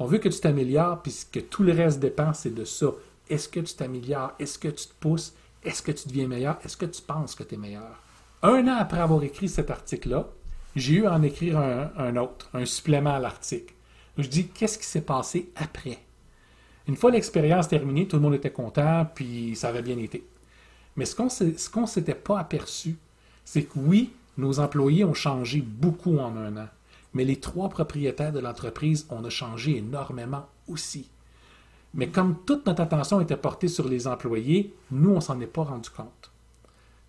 On 0.00 0.06
veut 0.06 0.18
que 0.18 0.28
tu 0.28 0.40
t'améliores, 0.40 1.02
puis 1.02 1.14
que 1.30 1.40
tout 1.40 1.62
le 1.62 1.72
reste 1.72 2.00
dépend, 2.00 2.32
c'est 2.32 2.54
de 2.54 2.64
ça. 2.64 2.86
Est-ce 3.30 3.48
que 3.48 3.60
tu 3.60 3.74
t'améliores? 3.74 4.32
Est-ce 4.38 4.58
que 4.58 4.68
tu 4.68 4.86
te 4.86 4.94
pousses? 5.00 5.32
Est-ce 5.62 5.82
que 5.82 5.92
tu 5.92 6.08
deviens 6.08 6.26
meilleur? 6.26 6.58
Est-ce 6.64 6.76
que 6.76 6.86
tu 6.86 7.00
penses 7.00 7.34
que 7.34 7.44
tu 7.44 7.54
es 7.54 7.58
meilleur? 7.58 8.02
Un 8.42 8.66
an 8.68 8.76
après 8.78 9.00
avoir 9.00 9.22
écrit 9.22 9.48
cet 9.48 9.70
article-là, 9.70 10.26
j'ai 10.74 10.94
eu 10.94 11.06
à 11.06 11.14
en 11.14 11.22
écrire 11.22 11.58
un, 11.58 12.16
autre, 12.16 12.48
un 12.54 12.64
supplément 12.64 13.14
à 13.14 13.18
l'article. 13.18 13.74
Je 14.18 14.28
dis, 14.28 14.48
qu'est-ce 14.48 14.78
qui 14.78 14.84
s'est 14.84 15.00
passé 15.02 15.50
après? 15.56 15.98
Une 16.88 16.96
fois 16.96 17.10
l'expérience 17.10 17.68
terminée, 17.68 18.08
tout 18.08 18.16
le 18.16 18.22
monde 18.22 18.34
était 18.34 18.50
content, 18.50 19.06
puis 19.14 19.54
ça 19.54 19.68
avait 19.68 19.82
bien 19.82 19.98
été. 19.98 20.24
Mais 20.96 21.04
ce 21.04 21.14
qu'on 21.14 21.28
qu'on 21.72 21.86
s'était 21.86 22.14
pas 22.14 22.40
aperçu, 22.40 22.96
c'est 23.44 23.64
que 23.64 23.78
oui, 23.78 24.12
nos 24.36 24.58
employés 24.58 25.04
ont 25.04 25.14
changé 25.14 25.60
beaucoup 25.60 26.18
en 26.18 26.36
un 26.36 26.56
an, 26.56 26.68
mais 27.14 27.24
les 27.24 27.38
trois 27.38 27.68
propriétaires 27.68 28.32
de 28.32 28.40
l'entreprise, 28.40 29.06
on 29.10 29.24
a 29.24 29.30
changé 29.30 29.76
énormément 29.76 30.46
aussi. 30.66 31.08
Mais 31.94 32.08
comme 32.08 32.36
toute 32.46 32.66
notre 32.66 32.82
attention 32.82 33.20
était 33.20 33.36
portée 33.36 33.68
sur 33.68 33.88
les 33.88 34.06
employés, 34.06 34.74
nous, 34.90 35.10
on 35.10 35.20
s'en 35.20 35.40
est 35.40 35.46
pas 35.46 35.64
rendu 35.64 35.90
compte. 35.90 36.30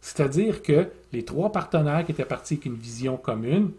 C'est-à-dire 0.01 0.63
que 0.63 0.89
les 1.13 1.23
trois 1.23 1.51
partenaires 1.51 2.03
qui 2.05 2.11
étaient 2.11 2.25
partis 2.25 2.55
avec 2.55 2.65
une 2.65 2.75
vision 2.75 3.17
commune, 3.17 3.71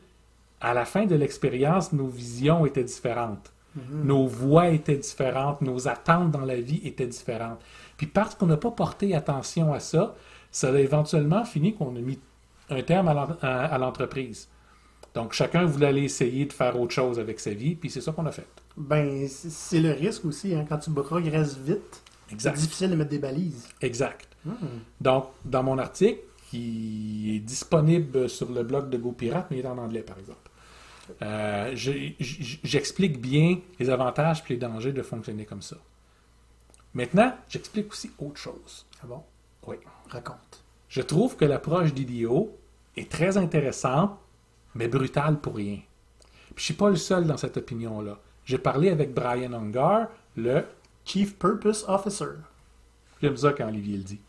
à 0.61 0.75
la 0.75 0.85
fin 0.85 1.07
de 1.07 1.17
l'expérience, 1.17 1.93
nos 1.93 2.07
visions 2.07 2.65
étaient 2.65 2.85
différentes. 2.85 3.53
Nos 3.91 4.27
voix 4.27 4.69
étaient 4.69 4.99
différentes, 4.99 5.62
nos 5.62 5.88
attentes 5.88 6.31
dans 6.31 6.45
la 6.45 6.61
vie 6.61 6.83
étaient 6.85 7.07
différentes. 7.07 7.59
Puis 7.97 8.07
parce 8.07 8.35
qu'on 8.35 8.47
n'a 8.47 8.59
pas 8.59 8.71
porté 8.71 9.15
attention 9.15 9.73
à 9.73 9.81
ça, 9.81 10.15
ça 10.51 10.69
a 10.69 10.79
éventuellement 10.79 11.45
fini 11.47 11.75
qu'on 11.75 11.97
a 11.97 12.01
mis 12.01 12.19
un 12.69 12.83
terme 12.83 13.09
à 13.09 13.79
l'entreprise. 13.79 14.49
Donc 15.14 15.33
chacun 15.33 15.64
voulait 15.66 15.88
aller 15.88 16.05
essayer 16.05 16.46
de 16.46 16.53
faire 16.53 16.79
autre 16.81 16.92
chose 16.94 17.18
avec 17.18 17.38
sa 17.40 17.51
vie, 17.51 17.75
puis 17.75 17.90
c'est 17.90 18.01
ça 18.01 18.12
qu'on 18.12 18.25
a 18.27 18.33
fait. 18.33 18.46
Ben, 18.77 19.29
c'est- 19.29 19.81
le 19.81 19.92
risque 19.92 20.25
aussi. 20.25 20.55
hein. 20.55 20.64
Quand 20.68 20.79
tu 20.79 20.90
progresses 20.90 21.57
vite, 21.59 22.03
c'est 22.38 22.53
difficile 22.55 22.90
de 22.90 22.96
mettre 22.96 23.11
des 23.11 23.18
balises. 23.18 23.68
Exact. 23.83 24.29
Hmm. 24.44 24.55
Donc, 25.01 25.27
dans 25.44 25.62
mon 25.62 25.77
article, 25.79 26.20
qui 26.51 27.35
est 27.37 27.38
disponible 27.40 28.29
sur 28.29 28.51
le 28.51 28.62
blog 28.62 28.88
de 28.90 28.96
GoPirate, 28.98 29.46
mais 29.51 29.59
il 29.59 29.64
est 29.64 29.68
en 29.68 29.79
anglais, 29.79 30.03
par 30.03 30.18
exemple, 30.18 30.38
euh, 31.22 31.72
je- 31.75 32.12
j'explique 32.64 33.20
bien 33.20 33.59
les 33.79 33.90
avantages 33.90 34.42
et 34.48 34.53
les 34.55 34.59
dangers 34.59 34.92
de 34.92 35.03
fonctionner 35.03 35.44
comme 35.44 35.62
ça. 35.62 35.77
Maintenant, 36.94 37.35
j'explique 37.48 37.90
aussi 37.92 38.11
autre 38.18 38.37
chose. 38.38 38.87
Ah 39.03 39.07
bon? 39.07 39.22
Oui. 39.66 39.77
Raconte. 40.09 40.62
Je 40.88 41.01
trouve 41.03 41.37
que 41.37 41.44
l'approche 41.44 41.94
d'IDEO 41.94 42.57
est 42.96 43.11
très 43.11 43.37
intéressante 43.38 44.18
mais 44.75 44.89
brutal 44.89 45.39
pour 45.41 45.57
rien. 45.57 45.79
Puis 46.55 46.57
je 46.57 46.65
suis 46.65 46.75
pas 46.75 46.91
le 46.91 46.97
seul 46.97 47.27
dans 47.27 47.37
cette 47.37 47.57
opinion-là. 47.57 48.19
J'ai 48.45 48.59
parlé 48.59 48.91
avec 48.91 49.15
Brian 49.15 49.53
Ungar, 49.53 50.09
le 50.37 50.65
Chief 51.05 51.37
Purpose 51.39 51.85
Officer. 51.89 52.31
J'aime 53.23 53.37
ça 53.37 53.53
quand 53.53 53.69
Olivier 53.69 53.99
le 53.99 54.03
dit. 54.03 54.21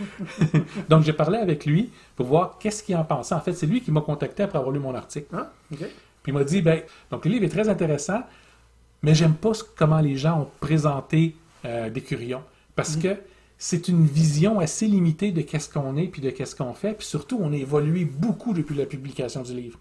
Donc, 0.88 1.02
j'ai 1.04 1.12
parlé 1.12 1.38
avec 1.38 1.66
lui 1.66 1.90
pour 2.16 2.26
voir 2.26 2.58
qu'est-ce 2.58 2.82
qu'il 2.82 2.96
en 2.96 3.04
pensait. 3.04 3.34
En 3.34 3.40
fait, 3.40 3.52
c'est 3.52 3.66
lui 3.66 3.80
qui 3.80 3.90
m'a 3.90 4.00
contacté 4.00 4.42
après 4.42 4.58
avoir 4.58 4.72
lu 4.72 4.80
mon 4.80 4.94
article. 4.94 5.28
Ah. 5.32 5.52
Puis 5.70 5.88
il 6.26 6.34
m'a 6.34 6.44
dit, 6.44 6.62
ben, 6.62 6.82
donc 7.10 7.24
le 7.24 7.30
livre 7.30 7.44
est 7.44 7.50
très 7.50 7.68
intéressant, 7.68 8.22
mais 9.02 9.14
j'aime 9.14 9.34
pas 9.34 9.52
comment 9.76 10.00
les 10.00 10.16
gens 10.16 10.40
ont 10.40 10.50
présenté 10.60 11.36
euh, 11.64 11.90
Décurion. 11.90 12.42
Parce 12.74 12.96
que 12.96 13.16
c'est 13.58 13.88
une 13.88 14.04
vision 14.06 14.58
assez 14.58 14.86
limitée 14.86 15.32
de 15.32 15.42
qu'est-ce 15.42 15.68
qu'on 15.68 15.96
est 15.96 16.06
puis 16.06 16.22
de 16.22 16.30
qu'est-ce 16.30 16.56
qu'on 16.56 16.72
fait. 16.74 16.94
Puis 16.94 17.06
surtout, 17.06 17.38
on 17.40 17.52
a 17.52 17.56
évolué 17.56 18.04
beaucoup 18.04 18.52
depuis 18.52 18.74
la 18.74 18.86
publication 18.86 19.42
du 19.42 19.54
livre. 19.54 19.78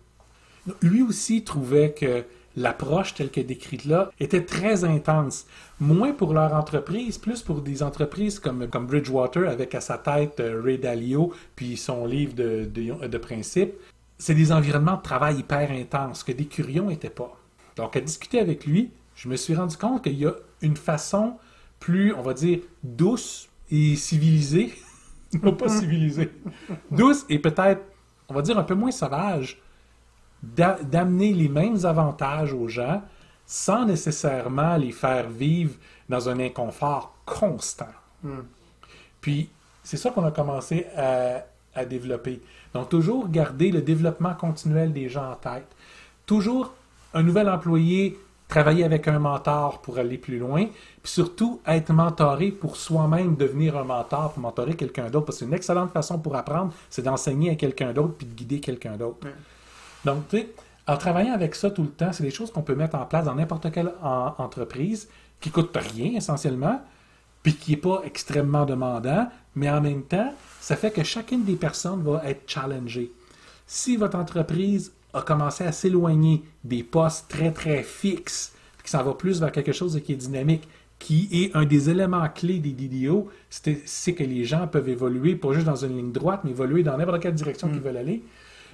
Lui 0.81 1.01
aussi 1.01 1.43
trouvait 1.43 1.91
que 1.91 2.23
l'approche 2.55 3.13
telle 3.13 3.29
qu'elle 3.29 3.43
est 3.43 3.47
décrite 3.47 3.85
là 3.85 4.11
était 4.19 4.43
très 4.43 4.83
intense. 4.83 5.45
Moins 5.79 6.11
pour 6.11 6.33
leur 6.33 6.53
entreprise, 6.53 7.17
plus 7.17 7.41
pour 7.41 7.61
des 7.61 7.83
entreprises 7.83 8.39
comme, 8.39 8.67
comme 8.67 8.87
Bridgewater 8.87 9.47
avec 9.47 9.75
à 9.75 9.81
sa 9.81 9.97
tête 9.97 10.39
euh, 10.39 10.61
Ray 10.61 10.77
Dalio 10.77 11.33
puis 11.55 11.77
son 11.77 12.05
livre 12.05 12.33
de, 12.33 12.65
de, 12.65 13.07
de 13.07 13.17
principes. 13.17 13.73
C'est 14.17 14.33
des 14.35 14.51
environnements 14.51 14.97
de 14.97 15.01
travail 15.01 15.37
hyper 15.37 15.71
intenses 15.71 16.23
que 16.23 16.33
des 16.33 16.45
curions 16.45 16.87
n'étaient 16.87 17.09
pas. 17.09 17.37
Donc, 17.77 17.95
à 17.95 18.01
discuter 18.01 18.39
avec 18.39 18.65
lui, 18.65 18.91
je 19.15 19.29
me 19.29 19.37
suis 19.37 19.55
rendu 19.55 19.77
compte 19.77 20.03
qu'il 20.03 20.19
y 20.19 20.25
a 20.25 20.33
une 20.61 20.75
façon 20.75 21.37
plus, 21.79 22.13
on 22.13 22.21
va 22.21 22.33
dire, 22.33 22.59
douce 22.83 23.47
et 23.71 23.95
civilisée. 23.95 24.73
non, 25.43 25.53
pas 25.53 25.69
civilisée. 25.69 26.29
douce 26.91 27.25
et 27.29 27.39
peut-être, 27.39 27.81
on 28.27 28.33
va 28.33 28.41
dire, 28.41 28.57
un 28.57 28.63
peu 28.63 28.75
moins 28.75 28.91
sauvage 28.91 29.61
d'amener 30.43 31.33
les 31.33 31.49
mêmes 31.49 31.85
avantages 31.85 32.53
aux 32.53 32.67
gens 32.67 33.01
sans 33.45 33.85
nécessairement 33.85 34.77
les 34.77 34.91
faire 34.91 35.29
vivre 35.29 35.73
dans 36.07 36.29
un 36.29 36.39
inconfort 36.39 37.13
constant. 37.25 37.85
Puis, 39.21 39.49
c'est 39.83 39.97
ça 39.97 40.11
qu'on 40.11 40.25
a 40.25 40.31
commencé 40.31 40.85
à, 40.95 41.43
à 41.75 41.85
développer. 41.85 42.41
Donc, 42.73 42.89
toujours 42.89 43.27
garder 43.29 43.71
le 43.71 43.81
développement 43.81 44.33
continuel 44.33 44.93
des 44.93 45.09
gens 45.09 45.31
en 45.31 45.35
tête. 45.35 45.67
Toujours 46.25 46.73
un 47.13 47.23
nouvel 47.23 47.49
employé 47.49 48.19
travailler 48.49 48.83
avec 48.83 49.07
un 49.07 49.19
mentor 49.19 49.79
pour 49.81 49.99
aller 49.99 50.17
plus 50.17 50.39
loin, 50.39 50.65
puis 50.65 51.11
surtout 51.11 51.61
être 51.67 51.93
mentoré 51.93 52.51
pour 52.51 52.75
soi-même 52.75 53.35
devenir 53.35 53.77
un 53.77 53.83
mentor, 53.83 54.33
pour 54.33 54.41
mentorer 54.41 54.75
quelqu'un 54.75 55.09
d'autre, 55.09 55.27
parce 55.27 55.37
que 55.37 55.45
c'est 55.45 55.49
une 55.49 55.53
excellente 55.53 55.91
façon 55.91 56.17
pour 56.17 56.35
apprendre, 56.35 56.73
c'est 56.89 57.03
d'enseigner 57.03 57.51
à 57.51 57.55
quelqu'un 57.55 57.93
d'autre 57.93 58.15
puis 58.17 58.25
de 58.25 58.33
guider 58.33 58.59
quelqu'un 58.59 58.97
d'autre. 58.97 59.27
Donc, 60.05 60.27
tu 60.29 60.37
sais, 60.37 60.49
en 60.87 60.97
travaillant 60.97 61.33
avec 61.33 61.55
ça 61.55 61.69
tout 61.69 61.83
le 61.83 61.89
temps, 61.89 62.11
c'est 62.11 62.23
des 62.23 62.31
choses 62.31 62.51
qu'on 62.51 62.61
peut 62.63 62.75
mettre 62.75 62.95
en 62.95 63.05
place 63.05 63.25
dans 63.25 63.35
n'importe 63.35 63.71
quelle 63.71 63.93
en- 64.01 64.33
entreprise 64.37 65.07
qui 65.39 65.51
coûte 65.51 65.75
rien 65.95 66.13
essentiellement, 66.15 66.81
puis 67.43 67.53
qui 67.55 67.71
n'est 67.71 67.77
pas 67.77 68.01
extrêmement 68.05 68.65
demandant, 68.65 69.27
mais 69.55 69.69
en 69.69 69.81
même 69.81 70.03
temps, 70.03 70.33
ça 70.59 70.75
fait 70.75 70.91
que 70.91 71.03
chacune 71.03 71.43
des 71.45 71.55
personnes 71.55 72.01
va 72.03 72.21
être 72.25 72.41
challengée. 72.49 73.11
Si 73.67 73.97
votre 73.97 74.17
entreprise 74.17 74.91
a 75.13 75.21
commencé 75.21 75.63
à 75.63 75.71
s'éloigner 75.71 76.43
des 76.63 76.83
postes 76.83 77.27
très 77.29 77.51
très 77.51 77.83
fixes, 77.83 78.53
puis 78.77 78.83
que 78.85 78.89
ça 78.89 79.03
va 79.03 79.13
plus 79.13 79.39
vers 79.39 79.51
quelque 79.51 79.71
chose 79.71 79.99
qui 80.03 80.13
est 80.13 80.17
dynamique, 80.17 80.67
qui 80.97 81.29
est 81.31 81.55
un 81.55 81.65
des 81.65 81.89
éléments 81.89 82.27
clés 82.27 82.59
des 82.59 82.71
DDO, 82.73 83.29
c'est 83.49 83.81
c'est 83.85 84.13
que 84.13 84.23
les 84.23 84.43
gens 84.43 84.67
peuvent 84.67 84.89
évoluer, 84.89 85.35
pas 85.35 85.53
juste 85.53 85.65
dans 85.65 85.75
une 85.75 85.95
ligne 85.95 86.11
droite, 86.11 86.41
mais 86.43 86.51
évoluer 86.51 86.83
dans 86.83 86.97
n'importe 86.97 87.21
quelle 87.21 87.35
direction 87.35 87.69
qu'ils 87.69 87.79
veulent 87.79 87.95
aller, 87.97 88.21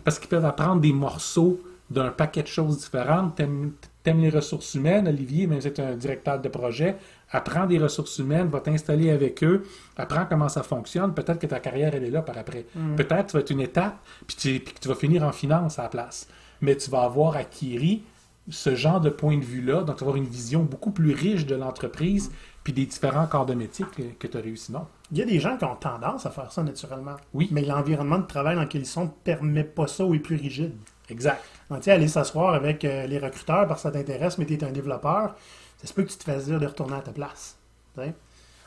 parce 0.03 0.19
qu'ils 0.19 0.29
peuvent 0.29 0.45
apprendre 0.45 0.81
des 0.81 0.93
morceaux 0.93 1.59
d'un 1.89 2.09
paquet 2.09 2.41
de 2.43 2.47
choses 2.47 2.79
différentes. 2.79 3.35
T'aimes 3.35 3.73
t'aimes 4.03 4.21
les 4.21 4.29
ressources 4.29 4.75
humaines, 4.75 5.07
Olivier, 5.07 5.47
même 5.47 5.59
si 5.61 5.73
tu 5.73 5.81
es 5.81 5.83
un 5.83 5.95
directeur 5.95 6.39
de 6.39 6.47
projet, 6.47 6.95
apprends 7.31 7.65
des 7.65 7.79
ressources 7.79 8.19
humaines, 8.19 8.49
va 8.49 8.59
t'installer 8.59 9.09
avec 9.09 9.43
eux, 9.43 9.63
apprends 9.97 10.25
comment 10.29 10.47
ça 10.47 10.61
fonctionne. 10.61 11.11
Peut-être 11.15 11.39
que 11.39 11.47
ta 11.47 11.59
carrière, 11.59 11.95
elle 11.95 12.03
est 12.03 12.11
là 12.11 12.21
par 12.21 12.37
après. 12.37 12.67
Peut-être 12.95 13.25
que 13.25 13.31
tu 13.31 13.33
vas 13.37 13.39
être 13.39 13.49
une 13.49 13.61
étape, 13.61 13.97
puis, 14.27 14.35
tu- 14.37 14.59
puis 14.59 14.75
que 14.75 14.79
tu 14.79 14.87
vas 14.89 14.93
finir 14.95 15.23
en 15.23 15.31
finance 15.31 15.79
à 15.79 15.83
la 15.83 15.89
place. 15.89 16.27
Mais 16.61 16.77
tu 16.77 16.91
vas 16.91 17.01
avoir 17.01 17.35
acquis 17.35 18.03
ce 18.47 18.75
genre 18.75 19.01
de 19.01 19.09
point 19.09 19.37
de 19.39 19.43
vue-là, 19.43 19.81
donc 19.81 19.95
tu 19.97 20.03
vas 20.03 20.09
avoir 20.11 20.17
une 20.17 20.29
vision 20.29 20.61
beaucoup 20.61 20.91
plus 20.91 21.11
riche 21.15 21.47
de 21.47 21.55
l'entreprise, 21.55 22.31
puis 22.63 22.73
des 22.73 22.85
différents 22.85 23.25
corps 23.25 23.47
de 23.47 23.55
métier 23.55 23.85
que, 23.97 24.03
que 24.19 24.27
tu 24.27 24.37
as 24.37 24.41
réussi. 24.41 24.71
Non? 24.71 24.85
Il 25.11 25.17
y 25.17 25.21
a 25.21 25.25
des 25.25 25.39
gens 25.39 25.57
qui 25.57 25.65
ont 25.65 25.75
tendance 25.75 26.25
à 26.25 26.31
faire 26.31 26.51
ça 26.51 26.63
naturellement. 26.63 27.15
Oui. 27.33 27.47
Mais 27.51 27.61
l'environnement 27.61 28.17
de 28.17 28.25
travail 28.25 28.55
dans 28.55 28.63
lequel 28.63 28.81
ils 28.81 28.87
sont 28.87 29.05
ne 29.05 29.09
permet 29.09 29.63
pas 29.63 29.87
ça 29.87 30.03
ou 30.05 30.15
est 30.15 30.19
plus 30.19 30.35
rigide. 30.35 30.73
Exact. 31.09 31.43
Donc, 31.69 31.79
tu 31.79 31.85
sais, 31.85 31.91
aller 31.91 32.07
s'asseoir 32.07 32.53
avec 32.53 32.83
euh, 32.83 33.05
les 33.05 33.19
recruteurs 33.19 33.67
parce 33.67 33.83
que 33.83 33.89
ça 33.89 33.91
t'intéresse, 33.91 34.37
mais 34.37 34.45
tu 34.45 34.53
es 34.55 34.63
un 34.63 34.71
développeur, 34.71 35.35
ça 35.77 35.87
se 35.87 35.93
peut 35.93 36.03
que 36.03 36.09
tu 36.09 36.17
te 36.17 36.23
fasses 36.23 36.45
dire 36.45 36.59
de 36.59 36.65
retourner 36.65 36.95
à 36.95 37.01
ta 37.01 37.11
place. 37.11 37.57
Tu 37.95 38.01
sais. 38.01 38.13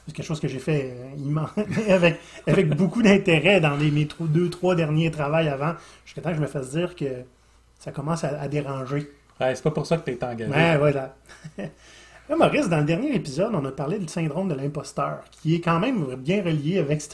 C'est 0.07 0.14
quelque 0.14 0.27
chose 0.27 0.40
que 0.40 0.48
j'ai 0.48 0.59
fait 0.59 0.94
euh, 0.96 1.44
avec, 1.92 2.18
avec 2.46 2.68
beaucoup 2.70 3.03
d'intérêt 3.03 3.61
dans 3.61 3.77
les, 3.77 3.90
mes 3.90 4.09
deux, 4.20 4.48
trois 4.48 4.74
derniers 4.74 5.11
travails 5.11 5.48
avant, 5.48 5.74
jusqu'à 6.05 6.22
temps 6.22 6.31
que 6.31 6.37
je 6.37 6.40
me 6.40 6.46
fasse 6.46 6.70
dire 6.70 6.94
que 6.94 7.24
ça 7.79 7.92
commence 7.92 8.24
à, 8.24 8.40
à 8.40 8.48
déranger. 8.48 9.11
Ouais, 9.40 9.55
c'est 9.55 9.62
pas 9.62 9.70
pour 9.70 9.87
ça 9.87 9.98
que 9.98 10.11
tu 10.11 10.16
es 10.16 10.24
engagé. 10.24 10.51
Ouais, 10.51 10.79
voilà. 10.79 11.14
Là, 12.29 12.37
Maurice, 12.37 12.69
dans 12.69 12.79
le 12.79 12.85
dernier 12.85 13.14
épisode, 13.14 13.55
on 13.55 13.64
a 13.64 13.73
parlé 13.73 13.99
du 13.99 14.07
syndrome 14.09 14.49
de 14.49 14.55
l'imposteur, 14.55 15.25
qui 15.31 15.55
est 15.55 15.61
quand 15.61 15.81
même 15.81 16.14
bien 16.17 16.43
relié 16.43 16.79
avec 16.79 17.01
ce, 17.01 17.09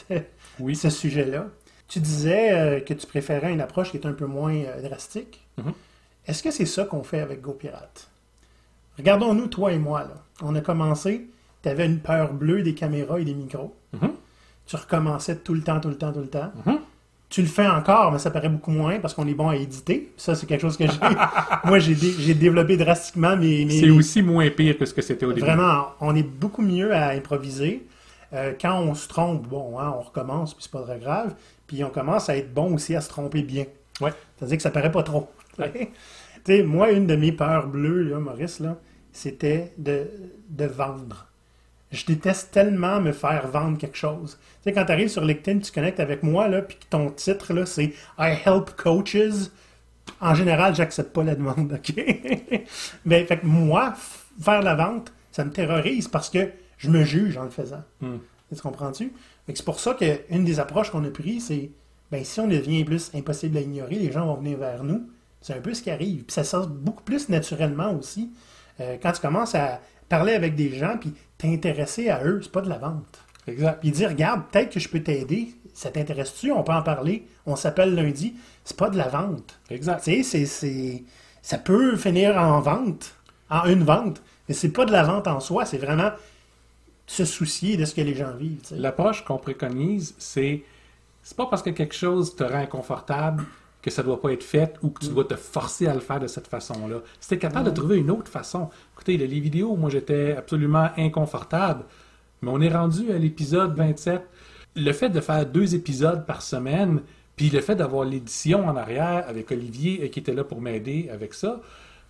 Oui. 0.59 0.75
ce 0.75 0.89
sujet-là. 0.89 1.47
Tu 1.87 1.99
disais 1.99 2.51
euh, 2.51 2.79
que 2.81 2.93
tu 2.93 3.05
préférais 3.07 3.53
une 3.53 3.61
approche 3.61 3.91
qui 3.91 3.97
est 3.97 4.05
un 4.07 4.13
peu 4.13 4.25
moins 4.25 4.55
euh, 4.55 4.81
drastique. 4.81 5.45
Mhm. 5.57 5.73
Est-ce 6.27 6.41
que 6.43 6.51
c'est 6.51 6.65
ça 6.65 6.83
qu'on 6.85 7.03
fait 7.03 7.19
avec 7.19 7.41
GoPirate? 7.41 8.09
Regardons-nous, 8.97 9.47
toi 9.47 9.71
et 9.71 9.77
moi. 9.77 10.01
Là. 10.01 10.15
On 10.41 10.55
a 10.55 10.61
commencé, 10.61 11.27
tu 11.61 11.69
avais 11.69 11.85
une 11.85 11.99
peur 11.99 12.33
bleue 12.33 12.63
des 12.63 12.73
caméras 12.73 13.19
et 13.19 13.25
des 13.25 13.35
micros. 13.35 13.73
Mhm. 13.93 14.11
Tu 14.65 14.75
recommençais 14.75 15.37
tout 15.37 15.53
le 15.53 15.61
temps, 15.61 15.79
tout 15.79 15.89
le 15.89 15.97
temps, 15.97 16.11
tout 16.11 16.21
le 16.21 16.27
temps. 16.29 16.51
Mhm. 16.65 16.79
Tu 17.29 17.41
le 17.41 17.47
fais 17.47 17.67
encore, 17.67 18.11
mais 18.11 18.19
ça 18.19 18.29
paraît 18.31 18.49
beaucoup 18.49 18.71
moins 18.71 18.99
parce 18.99 19.13
qu'on 19.13 19.27
est 19.27 19.33
bon 19.33 19.49
à 19.49 19.55
éditer. 19.55 20.13
Ça, 20.15 20.35
c'est 20.35 20.45
quelque 20.45 20.61
chose 20.61 20.77
que 20.77 20.85
j'ai. 20.85 20.99
moi, 21.65 21.79
j'ai 21.79 21.95
dé- 21.95 22.13
j'ai 22.19 22.33
développé 22.35 22.77
drastiquement 22.77 23.35
mes. 23.35 23.65
mes- 23.65 23.79
C'est 23.79 23.89
aussi 23.89 24.21
moins 24.21 24.49
pire 24.51 24.77
que 24.77 24.85
ce 24.85 24.93
que 24.93 25.01
c'était 25.01 25.25
au 25.25 25.33
début. 25.33 25.45
Vraiment, 25.45 25.87
on 26.01 26.15
est 26.15 26.23
beaucoup 26.23 26.61
mieux 26.61 26.93
à 26.93 27.09
improviser. 27.09 27.85
Euh, 28.33 28.53
quand 28.59 28.79
on 28.79 28.93
se 28.93 29.07
trompe, 29.07 29.47
bon, 29.47 29.79
hein, 29.79 29.93
on 29.97 30.01
recommence, 30.01 30.53
puis 30.53 30.63
c'est 30.63 30.71
pas 30.71 30.81
très 30.83 30.99
grave. 30.99 31.33
Puis 31.67 31.83
on 31.83 31.89
commence 31.89 32.29
à 32.29 32.37
être 32.37 32.53
bon 32.53 32.73
aussi 32.75 32.95
à 32.95 33.01
se 33.01 33.09
tromper 33.09 33.41
bien. 33.41 33.65
Ouais. 34.01 34.11
C'est-à-dire 34.37 34.57
que 34.57 34.63
ça 34.63 34.71
paraît 34.71 34.91
pas 34.91 35.03
trop. 35.03 35.29
Ouais. 35.59 35.91
Tu 36.45 36.57
sais, 36.57 36.61
moi, 36.63 36.91
une 36.91 37.07
de 37.07 37.15
mes 37.15 37.31
peurs 37.31 37.65
bleues, 37.65 38.03
là, 38.03 38.19
Maurice, 38.19 38.59
là, 38.59 38.77
c'était 39.11 39.73
de, 39.79 40.03
de 40.49 40.65
vendre. 40.65 41.25
Je 41.91 42.05
déteste 42.05 42.51
tellement 42.51 42.99
me 42.99 43.11
faire 43.11 43.47
vendre 43.47 43.77
quelque 43.77 43.97
chose. 43.97 44.37
Tu 44.41 44.63
sais, 44.63 44.73
quand 44.73 44.85
tu 44.85 44.91
arrives 44.91 45.07
sur 45.07 45.23
LinkedIn, 45.23 45.59
tu 45.59 45.71
connectes 45.71 45.99
avec 45.99 46.23
moi, 46.23 46.47
là, 46.47 46.61
puis 46.61 46.77
que 46.77 46.85
ton 46.89 47.09
titre, 47.09 47.53
là, 47.53 47.65
c'est 47.65 47.93
I 48.17 48.37
help 48.45 48.75
coaches. 48.75 49.49
En 50.19 50.35
général, 50.35 50.75
j'accepte 50.75 51.13
pas 51.13 51.23
la 51.23 51.35
demande, 51.35 51.73
OK? 51.73 51.95
Mais 53.05 53.25
fait 53.25 53.37
que 53.37 53.45
moi, 53.45 53.93
faire 54.39 54.61
la 54.61 54.75
vente, 54.75 55.13
ça 55.31 55.45
me 55.45 55.51
terrorise 55.51 56.07
parce 56.07 56.29
que 56.29 56.49
je 56.77 56.89
me 56.89 57.03
juge 57.03 57.37
en 57.37 57.43
le 57.43 57.49
faisant. 57.49 57.83
Hmm. 58.01 58.17
Tu 58.53 58.61
comprends-tu? 58.61 59.13
C'est 59.47 59.65
pour 59.65 59.79
ça 59.79 59.93
qu'une 59.95 60.45
des 60.45 60.59
approches 60.59 60.91
qu'on 60.91 61.03
a 61.03 61.09
prises, 61.09 61.47
c'est 61.47 61.71
ben, 62.11 62.23
si 62.23 62.39
on 62.39 62.47
devient 62.47 62.83
plus 62.85 63.11
impossible 63.13 63.57
à 63.57 63.61
ignorer, 63.61 63.95
les 63.95 64.11
gens 64.11 64.25
vont 64.25 64.35
venir 64.35 64.57
vers 64.57 64.83
nous. 64.83 65.09
C'est 65.41 65.53
un 65.53 65.61
peu 65.61 65.73
ce 65.73 65.81
qui 65.81 65.91
arrive. 65.91 66.23
Puis 66.23 66.33
ça 66.33 66.43
sort 66.43 66.67
beaucoup 66.67 67.03
plus 67.03 67.29
naturellement 67.29 67.93
aussi. 67.93 68.31
Euh, 68.79 68.97
quand 69.01 69.11
tu 69.11 69.21
commences 69.21 69.55
à 69.55 69.81
parler 70.09 70.33
avec 70.33 70.55
des 70.55 70.75
gens 70.75 70.97
puis 70.99 71.13
t'intéresser 71.45 72.09
à 72.09 72.23
eux, 72.23 72.39
c'est 72.41 72.51
pas 72.51 72.61
de 72.61 72.69
la 72.69 72.77
vente. 72.77 73.19
Exact. 73.47 73.79
Puis 73.79 73.91
dire, 73.91 74.09
regarde, 74.09 74.43
peut-être 74.51 74.71
que 74.73 74.79
je 74.79 74.89
peux 74.89 75.01
t'aider. 75.01 75.49
Ça 75.73 75.91
t'intéresse-tu? 75.91 76.51
On 76.51 76.63
peut 76.63 76.71
en 76.73 76.81
parler. 76.81 77.27
On 77.45 77.55
s'appelle 77.55 77.93
lundi. 77.93 78.33
C'est 78.63 78.77
pas 78.77 78.89
de 78.89 78.97
la 78.97 79.07
vente. 79.07 79.59
Exact. 79.69 80.03
Tu 80.03 80.23
sais, 80.23 80.23
c'est, 80.23 80.45
c'est- 80.45 81.03
ça 81.41 81.57
peut 81.57 81.95
finir 81.95 82.37
en 82.37 82.59
vente, 82.59 83.13
en 83.49 83.65
une 83.65 83.83
vente, 83.83 84.21
mais 84.49 84.55
c'est 84.55 84.69
pas 84.71 84.85
de 84.85 84.91
la 84.91 85.03
vente 85.03 85.27
en 85.27 85.39
soi, 85.39 85.65
c'est 85.65 85.77
vraiment 85.77 86.11
se 87.05 87.23
soucier 87.25 87.77
de 87.77 87.85
ce 87.85 87.93
que 87.93 88.01
les 88.01 88.15
gens 88.15 88.33
vivent. 88.35 88.61
L'approche 88.71 89.23
qu'on 89.23 89.37
préconise, 89.37 90.15
c'est 90.17 90.63
c'est 91.21 91.37
pas 91.37 91.45
parce 91.47 91.61
que 91.63 91.69
quelque 91.71 91.93
chose 91.95 92.35
te 92.35 92.43
rend 92.43 92.55
inconfortable 92.59 93.43
que 93.85 93.91
ça 93.91 94.01
doit 94.01 94.19
pas 94.19 94.31
être 94.33 94.43
fait 94.43 94.73
ou 94.81 94.89
que 94.89 94.99
tu 95.05 95.09
dois 95.11 95.25
te 95.25 95.35
forcer 95.35 95.85
à 95.85 95.93
le 95.93 95.99
faire 95.99 96.19
de 96.19 96.25
cette 96.25 96.47
façon-là. 96.47 97.01
Si 97.19 97.29
t'es 97.29 97.37
capable 97.37 97.67
de 97.67 97.71
trouver 97.71 97.97
une 97.99 98.09
autre 98.09 98.31
façon. 98.31 98.71
Écoutez, 98.95 99.15
les 99.15 99.27
vidéos, 99.39 99.75
moi 99.75 99.91
j'étais 99.91 100.35
absolument 100.35 100.89
inconfortable, 100.97 101.83
mais 102.41 102.49
on 102.51 102.59
est 102.61 102.73
rendu 102.75 103.11
à 103.11 103.19
l'épisode 103.19 103.75
27. 103.75 104.23
Le 104.75 104.91
fait 104.91 105.09
de 105.09 105.21
faire 105.21 105.45
deux 105.45 105.75
épisodes 105.75 106.25
par 106.25 106.41
semaine, 106.41 107.01
puis 107.35 107.51
le 107.51 107.61
fait 107.61 107.75
d'avoir 107.75 108.05
l'édition 108.05 108.67
en 108.67 108.75
arrière 108.75 109.23
avec 109.27 109.51
Olivier 109.51 110.01
euh, 110.03 110.07
qui 110.07 110.19
était 110.19 110.33
là 110.33 110.43
pour 110.43 110.61
m'aider 110.61 111.09
avec 111.13 111.35
ça, 111.35 111.61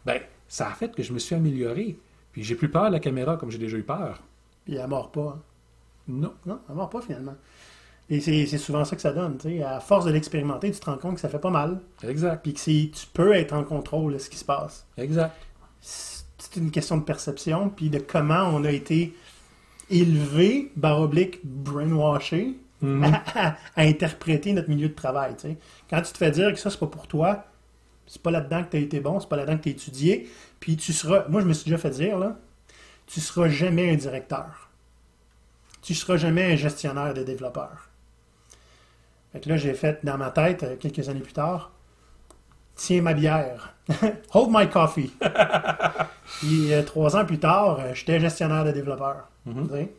ben 0.05 0.21
ça 0.47 0.69
a 0.69 0.71
fait 0.71 0.95
que 0.95 1.03
je 1.03 1.11
me 1.11 1.19
suis 1.19 1.35
amélioré. 1.35 1.97
Puis 2.31 2.43
j'ai 2.43 2.55
plus 2.55 2.69
peur 2.69 2.87
de 2.87 2.91
la 2.93 2.99
caméra 3.01 3.35
comme 3.35 3.51
j'ai 3.51 3.57
déjà 3.57 3.75
eu 3.75 3.83
peur. 3.83 4.21
Puis 4.63 4.75
elle 4.75 4.87
mord 4.87 5.11
pas. 5.11 5.35
hein? 5.37 5.41
Non. 6.07 6.33
Non, 6.45 6.59
elle 6.69 6.75
mord 6.75 6.89
pas 6.89 7.01
finalement. 7.01 7.35
Et 8.09 8.19
c'est 8.19 8.45
souvent 8.59 8.85
ça 8.85 8.95
que 8.95 9.01
ça 9.01 9.11
donne. 9.11 9.37
À 9.65 9.79
force 9.79 10.05
de 10.05 10.11
l'expérimenter, 10.11 10.71
tu 10.71 10.79
te 10.79 10.85
rends 10.85 10.97
compte 10.97 11.15
que 11.15 11.21
ça 11.21 11.29
fait 11.29 11.39
pas 11.39 11.49
mal. 11.49 11.79
Exact. 12.07 12.43
Puis 12.43 12.53
que 12.53 12.59
tu 12.61 13.07
peux 13.13 13.33
être 13.33 13.53
en 13.53 13.63
contrôle 13.63 14.13
de 14.13 14.17
ce 14.19 14.29
qui 14.29 14.37
se 14.37 14.45
passe. 14.45 14.85
Exact. 14.97 15.33
C'est 15.81 16.55
une 16.57 16.69
question 16.71 16.97
de 16.97 17.03
perception, 17.03 17.69
puis 17.69 17.89
de 17.89 17.97
comment 17.99 18.43
on 18.53 18.63
a 18.63 18.71
été 18.71 19.13
élevé, 19.89 20.71
barre 20.75 21.01
oblique, 21.01 21.39
brainwashé, 21.43 22.57
Mhm. 22.81 23.03
à, 23.03 23.23
à- 23.35 23.55
à 23.75 23.81
interpréter 23.83 24.53
notre 24.53 24.69
milieu 24.69 24.89
de 24.89 24.93
travail. 24.93 25.35
Quand 25.89 26.01
tu 26.01 26.11
te 26.11 26.17
fais 26.17 26.31
dire 26.31 26.51
que 26.53 26.59
ça, 26.59 26.69
c'est 26.69 26.79
pas 26.79 26.87
pour 26.87 27.07
toi, 27.07 27.45
c'est 28.05 28.21
pas 28.21 28.31
là-dedans 28.31 28.63
que 28.63 28.71
tu 28.71 28.77
as 28.77 28.79
été 28.81 28.99
bon, 28.99 29.19
c'est 29.19 29.29
pas 29.29 29.37
là-dedans 29.37 29.57
que 29.57 29.63
tu 29.63 29.69
as 29.69 29.71
étudié, 29.71 30.29
puis 30.59 30.77
tu 30.77 30.93
seras. 30.93 31.25
Moi, 31.29 31.41
je 31.41 31.47
me 31.47 31.53
suis 31.53 31.65
déjà 31.65 31.77
fait 31.79 31.89
dire, 31.89 32.19
là, 32.19 32.37
tu 33.07 33.19
seras 33.21 33.49
jamais 33.49 33.89
un 33.91 33.95
directeur. 33.95 34.69
Tu 35.81 35.93
seras 35.93 36.17
jamais 36.17 36.53
un 36.53 36.55
gestionnaire 36.55 37.13
de 37.13 37.23
développeur. 37.23 37.89
Fait 39.35 39.41
que 39.41 39.49
là, 39.49 39.57
j'ai 39.57 39.73
fait 39.73 39.99
dans 40.05 40.17
ma 40.17 40.29
tête, 40.29 40.63
euh, 40.63 40.77
quelques 40.77 41.09
années 41.09 41.19
plus 41.19 41.33
tard, 41.33 41.73
tiens 42.73 43.01
ma 43.01 43.13
bière. 43.13 43.75
Hold 44.33 44.47
my 44.49 44.69
coffee. 44.69 45.11
Puis 46.39 46.71
euh, 46.71 46.83
trois 46.83 47.17
ans 47.17 47.25
plus 47.25 47.37
tard, 47.37 47.81
euh, 47.81 47.93
j'étais 47.93 48.17
gestionnaire 48.17 48.63
de 48.63 48.71
développeur. 48.71 49.27
Mhm. 49.45 49.89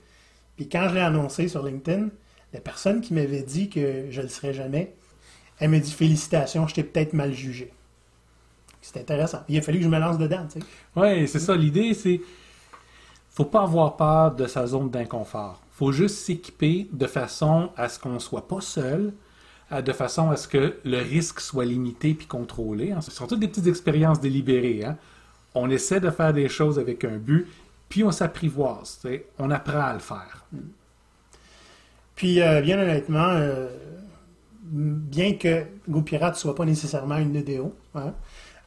Puis 0.57 0.71
quand 0.71 0.89
je 0.89 0.95
l'ai 0.95 1.03
annoncé 1.03 1.49
sur 1.49 1.63
LinkedIn, 1.63 2.09
la 2.55 2.61
personne 2.61 3.03
qui 3.03 3.13
m'avait 3.13 3.43
dit 3.43 3.69
que 3.69 4.07
je 4.09 4.21
ne 4.21 4.23
le 4.23 4.31
serais 4.31 4.55
jamais, 4.55 4.95
elle 5.59 5.69
m'a 5.69 5.81
dit 5.81 5.93
félicitations, 5.93 6.67
je 6.67 6.75
t'ai 6.75 6.83
peut-être 6.83 7.13
mal 7.13 7.35
jugé. 7.35 7.75
C'était 8.81 9.01
intéressant. 9.01 9.43
Il 9.51 9.59
a 9.59 9.61
fallu 9.61 9.81
que 9.81 9.85
je 9.85 9.91
me 9.91 9.99
lance 9.99 10.17
dedans. 10.17 10.47
Oui, 10.97 11.29
c'est 11.29 11.41
ça. 11.41 11.55
L'idée, 11.55 11.93
c'est. 11.93 12.23
faut 13.29 13.45
pas 13.45 13.65
avoir 13.65 13.99
peur 13.99 14.35
de 14.35 14.47
sa 14.47 14.67
zone 14.67 14.89
d'inconfort. 14.89 15.61
faut 15.73 15.93
juste 15.93 16.17
s'équiper 16.17 16.89
de 16.91 17.07
façon 17.07 17.69
à 17.77 17.91
ce 17.91 17.99
qu'on 17.99 18.19
soit 18.19 18.49
pas 18.49 18.63
seul, 18.63 19.13
de 19.71 19.93
façon 19.93 20.31
à 20.31 20.37
ce 20.37 20.47
que 20.47 20.77
le 20.85 20.99
risque 20.99 21.41
soit 21.41 21.65
limité 21.65 22.15
puis 22.15 22.27
contrôlé. 22.27 22.93
hein. 22.93 23.01
Ce 23.01 23.11
sont 23.11 23.27
toutes 23.27 23.41
des 23.41 23.49
petites 23.49 23.67
expériences 23.67 24.21
délibérées. 24.21 24.85
hein. 24.85 24.97
On 25.55 25.71
essaie 25.71 26.01
de 26.01 26.11
faire 26.11 26.33
des 26.33 26.49
choses 26.49 26.79
avec 26.79 27.05
un 27.05 27.17
but, 27.17 27.47
puis 27.89 28.05
on 28.05 28.13
s'apprivoise. 28.13 29.01
On 29.39 29.51
apprend 29.51 29.81
à 29.81 29.93
le 29.95 29.99
faire. 29.99 30.45
Puis, 32.15 32.41
euh, 32.41 32.61
bien 32.61 32.79
honnêtement, 32.79 33.31
euh, 33.31 33.69
bien 34.63 35.35
que 35.35 35.65
Go 35.89 36.03
Pirate 36.03 36.37
soit 36.37 36.55
pas 36.55 36.65
nécessairement 36.65 37.17
une 37.19 37.35
EDO, 37.37 37.75
hein, 37.95 38.15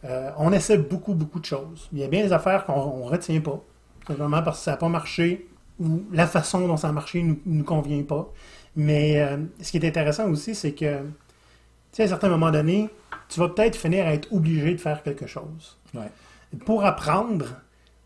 euh, 0.06 0.32
on 0.38 0.52
essaie 0.52 0.78
beaucoup, 0.78 1.14
beaucoup 1.14 1.40
de 1.40 1.46
choses. 1.46 1.90
Il 1.94 2.00
y 2.00 2.04
a 2.04 2.08
bien 2.08 2.24
des 2.24 2.34
affaires 2.34 2.66
qu'on 2.66 3.00
ne 3.00 3.10
retient 3.10 3.42
pas, 3.42 3.62
simplement 4.08 4.42
parce 4.44 4.60
que 4.60 4.64
ça 4.66 4.72
n'a 4.72 4.78
pas 4.78 4.90
marché 4.90 5.48
ou 5.80 6.04
la 6.12 6.28
façon 6.28 6.68
dont 6.68 6.78
ça 6.78 6.90
a 6.90 6.92
marché 6.92 7.24
ne 7.24 7.36
nous 7.46 7.64
convient 7.64 8.04
pas. 8.04 8.32
Mais 8.80 9.20
euh, 9.20 9.36
ce 9.62 9.72
qui 9.72 9.78
est 9.78 9.86
intéressant 9.86 10.30
aussi, 10.30 10.56
c'est 10.56 10.72
que, 10.72 11.00
tu 11.00 11.06
sais, 11.92 12.04
à 12.04 12.06
un 12.06 12.10
certain 12.10 12.30
moment 12.30 12.50
donné, 12.50 12.90
tu 13.28 13.38
vas 13.42 13.50
peut-être 13.50 13.76
finir 13.76 14.08
à 14.08 14.14
être 14.14 14.32
obligé 14.32 14.74
de 14.74 14.80
faire 14.80 15.04
quelque 15.04 15.28
chose. 15.28 15.78
Ouais. 15.94 16.10
Pour 16.66 16.86
apprendre, 16.86 17.46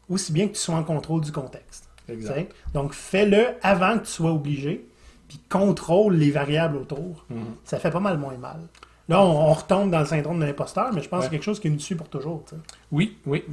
aussi 0.10 0.32
bien 0.34 0.48
que 0.48 0.54
tu 0.54 0.60
sois 0.60 0.74
en 0.74 0.84
contrôle 0.84 1.22
du 1.22 1.32
contexte. 1.32 1.88
Exact. 2.10 2.56
Donc, 2.74 2.94
fais-le 2.94 3.50
avant 3.62 4.00
que 4.00 4.06
tu 4.06 4.12
sois 4.12 4.32
obligé, 4.32 4.84
puis 5.28 5.40
contrôle 5.48 6.16
les 6.16 6.32
variables 6.32 6.78
autour. 6.78 7.24
Mhm. 7.30 7.44
Ça 7.66 7.78
fait 7.78 7.92
pas 7.92 8.00
mal 8.00 8.18
moins 8.18 8.36
mal. 8.38 8.62
Là, 9.10 9.22
on, 9.22 9.50
on 9.50 9.54
retombe 9.54 9.92
dans 9.92 10.00
le 10.00 10.08
syndrome 10.08 10.40
de 10.40 10.46
l'imposteur, 10.46 10.92
mais 10.92 11.04
je 11.04 11.08
pense 11.10 11.20
que 11.20 11.26
c'est 11.26 11.30
quelque 11.30 11.44
chose 11.44 11.60
qui 11.60 11.70
nous 11.70 11.80
suit 11.80 11.94
pour 11.94 12.10
toujours. 12.10 12.46
t'sais. 12.46 12.56
Oui, 12.92 13.20
oui. 13.28 13.44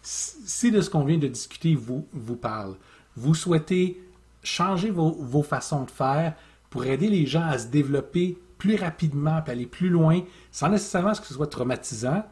Si 0.00 0.36
si 0.46 0.70
de 0.70 0.80
ce 0.80 0.88
qu'on 0.88 1.04
vient 1.04 1.18
de 1.18 1.28
discuter 1.28 1.74
vous, 1.74 2.06
vous 2.14 2.36
parle, 2.36 2.74
vous 3.16 3.34
souhaitez 3.34 4.00
changer 4.42 4.90
vos, 4.90 5.10
vos 5.10 5.42
façons 5.42 5.84
de 5.84 5.90
faire 5.90 6.32
pour 6.70 6.84
aider 6.86 7.08
les 7.08 7.26
gens 7.26 7.44
à 7.44 7.58
se 7.58 7.66
développer 7.66 8.38
plus 8.58 8.76
rapidement 8.76 9.42
et 9.46 9.50
aller 9.50 9.66
plus 9.66 9.88
loin, 9.88 10.20
sans 10.52 10.68
nécessairement 10.68 11.12
que 11.12 11.26
ce 11.26 11.34
soit 11.34 11.48
traumatisant, 11.48 12.24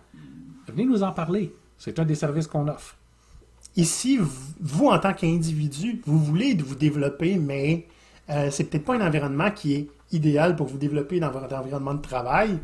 venez 0.69 0.85
nous 0.85 1.03
en 1.03 1.13
parler. 1.13 1.53
C'est 1.77 1.99
un 1.99 2.05
des 2.05 2.15
services 2.15 2.47
qu'on 2.47 2.69
offre. 2.69 2.97
Ici, 3.77 4.19
vous, 4.61 4.87
en 4.87 4.99
tant 4.99 5.15
qu'individu, 5.15 6.03
vous 6.05 6.19
voulez 6.19 6.55
vous 6.55 6.75
développer, 6.75 7.37
mais 7.37 7.87
euh, 8.31 8.51
c'est 8.51 8.65
peut-être 8.65 8.85
pas 8.85 8.97
un 8.97 9.07
environnement 9.07 9.51
qui 9.51 9.75
est 9.75 9.89
idéal 10.13 10.57
pour 10.57 10.67
vous 10.67 10.79
développer 10.79 11.21
dans 11.21 11.31
votre 11.31 11.55
environnement 11.55 11.95
de 11.95 12.03
travail. 12.03 12.59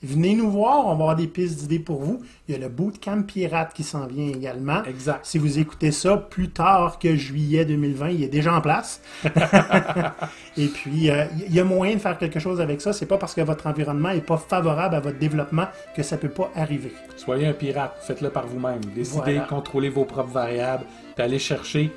Venez 0.00 0.36
nous 0.36 0.48
voir, 0.48 0.84
on 0.84 0.90
va 0.90 0.92
avoir 0.92 1.16
des 1.16 1.26
pistes 1.26 1.58
d'idées 1.58 1.80
pour 1.80 2.00
vous. 2.00 2.22
Il 2.46 2.52
y 2.52 2.54
a 2.54 2.58
le 2.60 2.68
Bootcamp 2.68 3.22
Pirate 3.22 3.72
qui 3.74 3.82
s'en 3.82 4.06
vient 4.06 4.28
également. 4.28 4.84
Exact. 4.84 5.26
Si 5.26 5.38
vous 5.38 5.58
écoutez 5.58 5.90
ça 5.90 6.16
plus 6.16 6.50
tard 6.50 7.00
que 7.00 7.16
juillet 7.16 7.64
2020, 7.64 8.10
il 8.10 8.22
est 8.22 8.28
déjà 8.28 8.54
en 8.54 8.60
place. 8.60 9.02
Et 10.56 10.66
puis, 10.68 11.10
euh, 11.10 11.24
il 11.48 11.52
y 11.52 11.58
a 11.58 11.64
moyen 11.64 11.94
de 11.96 12.00
faire 12.00 12.16
quelque 12.16 12.38
chose 12.38 12.60
avec 12.60 12.80
ça. 12.80 12.92
C'est 12.92 13.06
pas 13.06 13.18
parce 13.18 13.34
que 13.34 13.40
votre 13.40 13.66
environnement 13.66 14.12
n'est 14.14 14.20
pas 14.20 14.36
favorable 14.36 14.94
à 14.94 15.00
votre 15.00 15.18
développement 15.18 15.66
que 15.96 16.04
ça 16.04 16.16
peut 16.16 16.28
pas 16.28 16.50
arriver. 16.54 16.92
Soyez 17.16 17.48
un 17.48 17.52
pirate, 17.52 17.96
faites-le 18.06 18.30
par 18.30 18.46
vous-même. 18.46 18.80
Décidez, 18.94 19.20
Voilà. 19.20 19.40
contrôlez 19.40 19.88
vos 19.88 20.04
propres 20.04 20.30
variables, 20.30 20.84
allez 21.16 21.40
chercher 21.40 21.90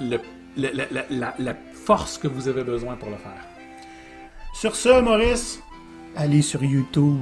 le- 0.00 0.18
le- 0.56 0.70
la- 0.74 0.86
la- 0.90 1.04
la- 1.10 1.34
la 1.38 1.54
force 1.84 2.18
que 2.18 2.26
vous 2.26 2.48
avez 2.48 2.64
besoin 2.64 2.96
pour 2.96 3.08
le 3.10 3.16
faire. 3.16 3.44
Sur 4.52 4.74
ce, 4.74 5.00
Maurice, 5.00 5.60
allez 6.16 6.42
sur 6.42 6.62
YouTube, 6.62 7.20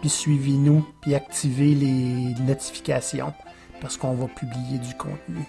puis 0.00 0.08
suivez-nous, 0.08 0.86
puis 1.00 1.14
activez 1.14 1.74
les 1.74 2.34
notifications, 2.42 3.32
parce 3.80 3.96
qu'on 3.96 4.14
va 4.14 4.26
publier 4.26 4.78
du 4.78 4.94
contenu. 4.94 5.44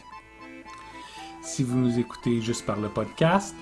Si 1.43 1.63
vous 1.63 1.77
nous 1.77 1.99
écoutez 1.99 2.41
juste 2.41 2.65
par 2.65 2.79
le 2.79 2.89
podcast, 2.89 3.55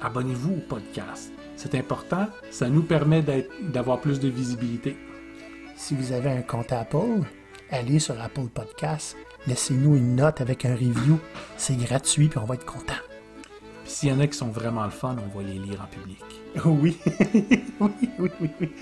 abonnez-vous 0.00 0.54
au 0.54 0.68
podcast. 0.68 1.32
C'est 1.56 1.74
important, 1.74 2.26
ça 2.50 2.68
nous 2.68 2.82
permet 2.82 3.24
d'avoir 3.62 4.00
plus 4.00 4.20
de 4.20 4.28
visibilité. 4.28 4.96
Si 5.76 5.94
vous 5.94 6.12
avez 6.12 6.30
un 6.30 6.42
compte 6.42 6.72
Apple, 6.72 7.22
allez 7.70 7.98
sur 7.98 8.20
Apple 8.20 8.48
Podcasts, 8.52 9.16
laissez-nous 9.46 9.96
une 9.96 10.16
note 10.16 10.40
avec 10.40 10.64
un 10.64 10.74
review. 10.74 11.18
C'est 11.56 11.76
gratuit, 11.76 12.28
puis 12.28 12.38
on 12.38 12.44
va 12.44 12.54
être 12.54 12.64
content. 12.64 12.94
Puis 13.86 13.94
s'il 13.94 14.08
y 14.08 14.12
en 14.12 14.18
a 14.18 14.26
qui 14.26 14.36
sont 14.36 14.48
vraiment 14.48 14.82
le 14.82 14.90
fun, 14.90 15.14
on 15.14 15.38
va 15.38 15.44
les 15.44 15.60
lire 15.60 15.80
en 15.80 15.86
public. 15.86 16.18
Oui. 16.64 16.98
oui, 17.80 17.90
oui, 18.18 18.30
oui, 18.40 18.50
oui. 18.60 18.72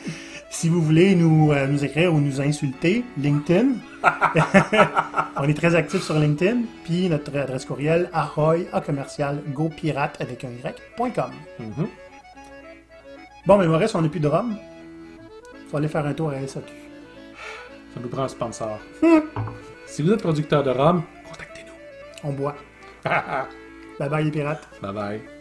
Si 0.49 0.71
vous 0.71 0.81
voulez 0.81 1.14
nous, 1.14 1.53
euh, 1.53 1.67
nous 1.67 1.85
écrire 1.85 2.14
ou 2.14 2.21
nous 2.21 2.40
insulter, 2.40 3.05
LinkedIn. 3.19 3.73
On 5.37 5.47
est 5.47 5.53
très 5.53 5.75
actifs 5.75 6.05
sur 6.05 6.19
LinkedIn. 6.19 6.62
Puis 6.85 7.11
notre 7.11 7.37
adresse 7.37 7.67
courriel, 7.67 8.09
ahoy, 8.14 8.67
à 8.73 8.81
commercial, 8.81 9.43
gopirate 9.49 10.19
avec 10.23 10.43
un 10.43 10.53
y.com. 10.53 11.33
Mhm. 11.59 11.87
Bon, 13.45 13.59
mais 13.59 13.67
Maurice, 13.67 13.95
on 13.95 14.01
n'a 14.01 14.09
plus 14.09 14.21
de 14.21 14.29
rhum. 14.29 14.57
Faut 15.71 15.77
aller 15.77 15.88
faire 15.88 16.07
un 16.07 16.14
tour 16.14 16.31
à 16.31 16.40
SAQ. 16.47 16.73
Ça 17.93 18.01
nous 18.01 18.09
prend 18.09 18.23
un 18.23 18.29
sponsor. 18.29 18.79
si 19.87 20.01
vous 20.01 20.12
êtes 20.12 20.23
producteur 20.23 20.62
de 20.62 20.71
rhum, 20.71 21.03
contactez-nous. 21.29 22.31
On 22.31 22.33
boit. 22.33 22.57
Bye 23.98 24.09
bye 24.09 24.22
les 24.24 24.30
pirates. 24.30 24.66
bye 24.83 24.92
bye. 24.92 25.34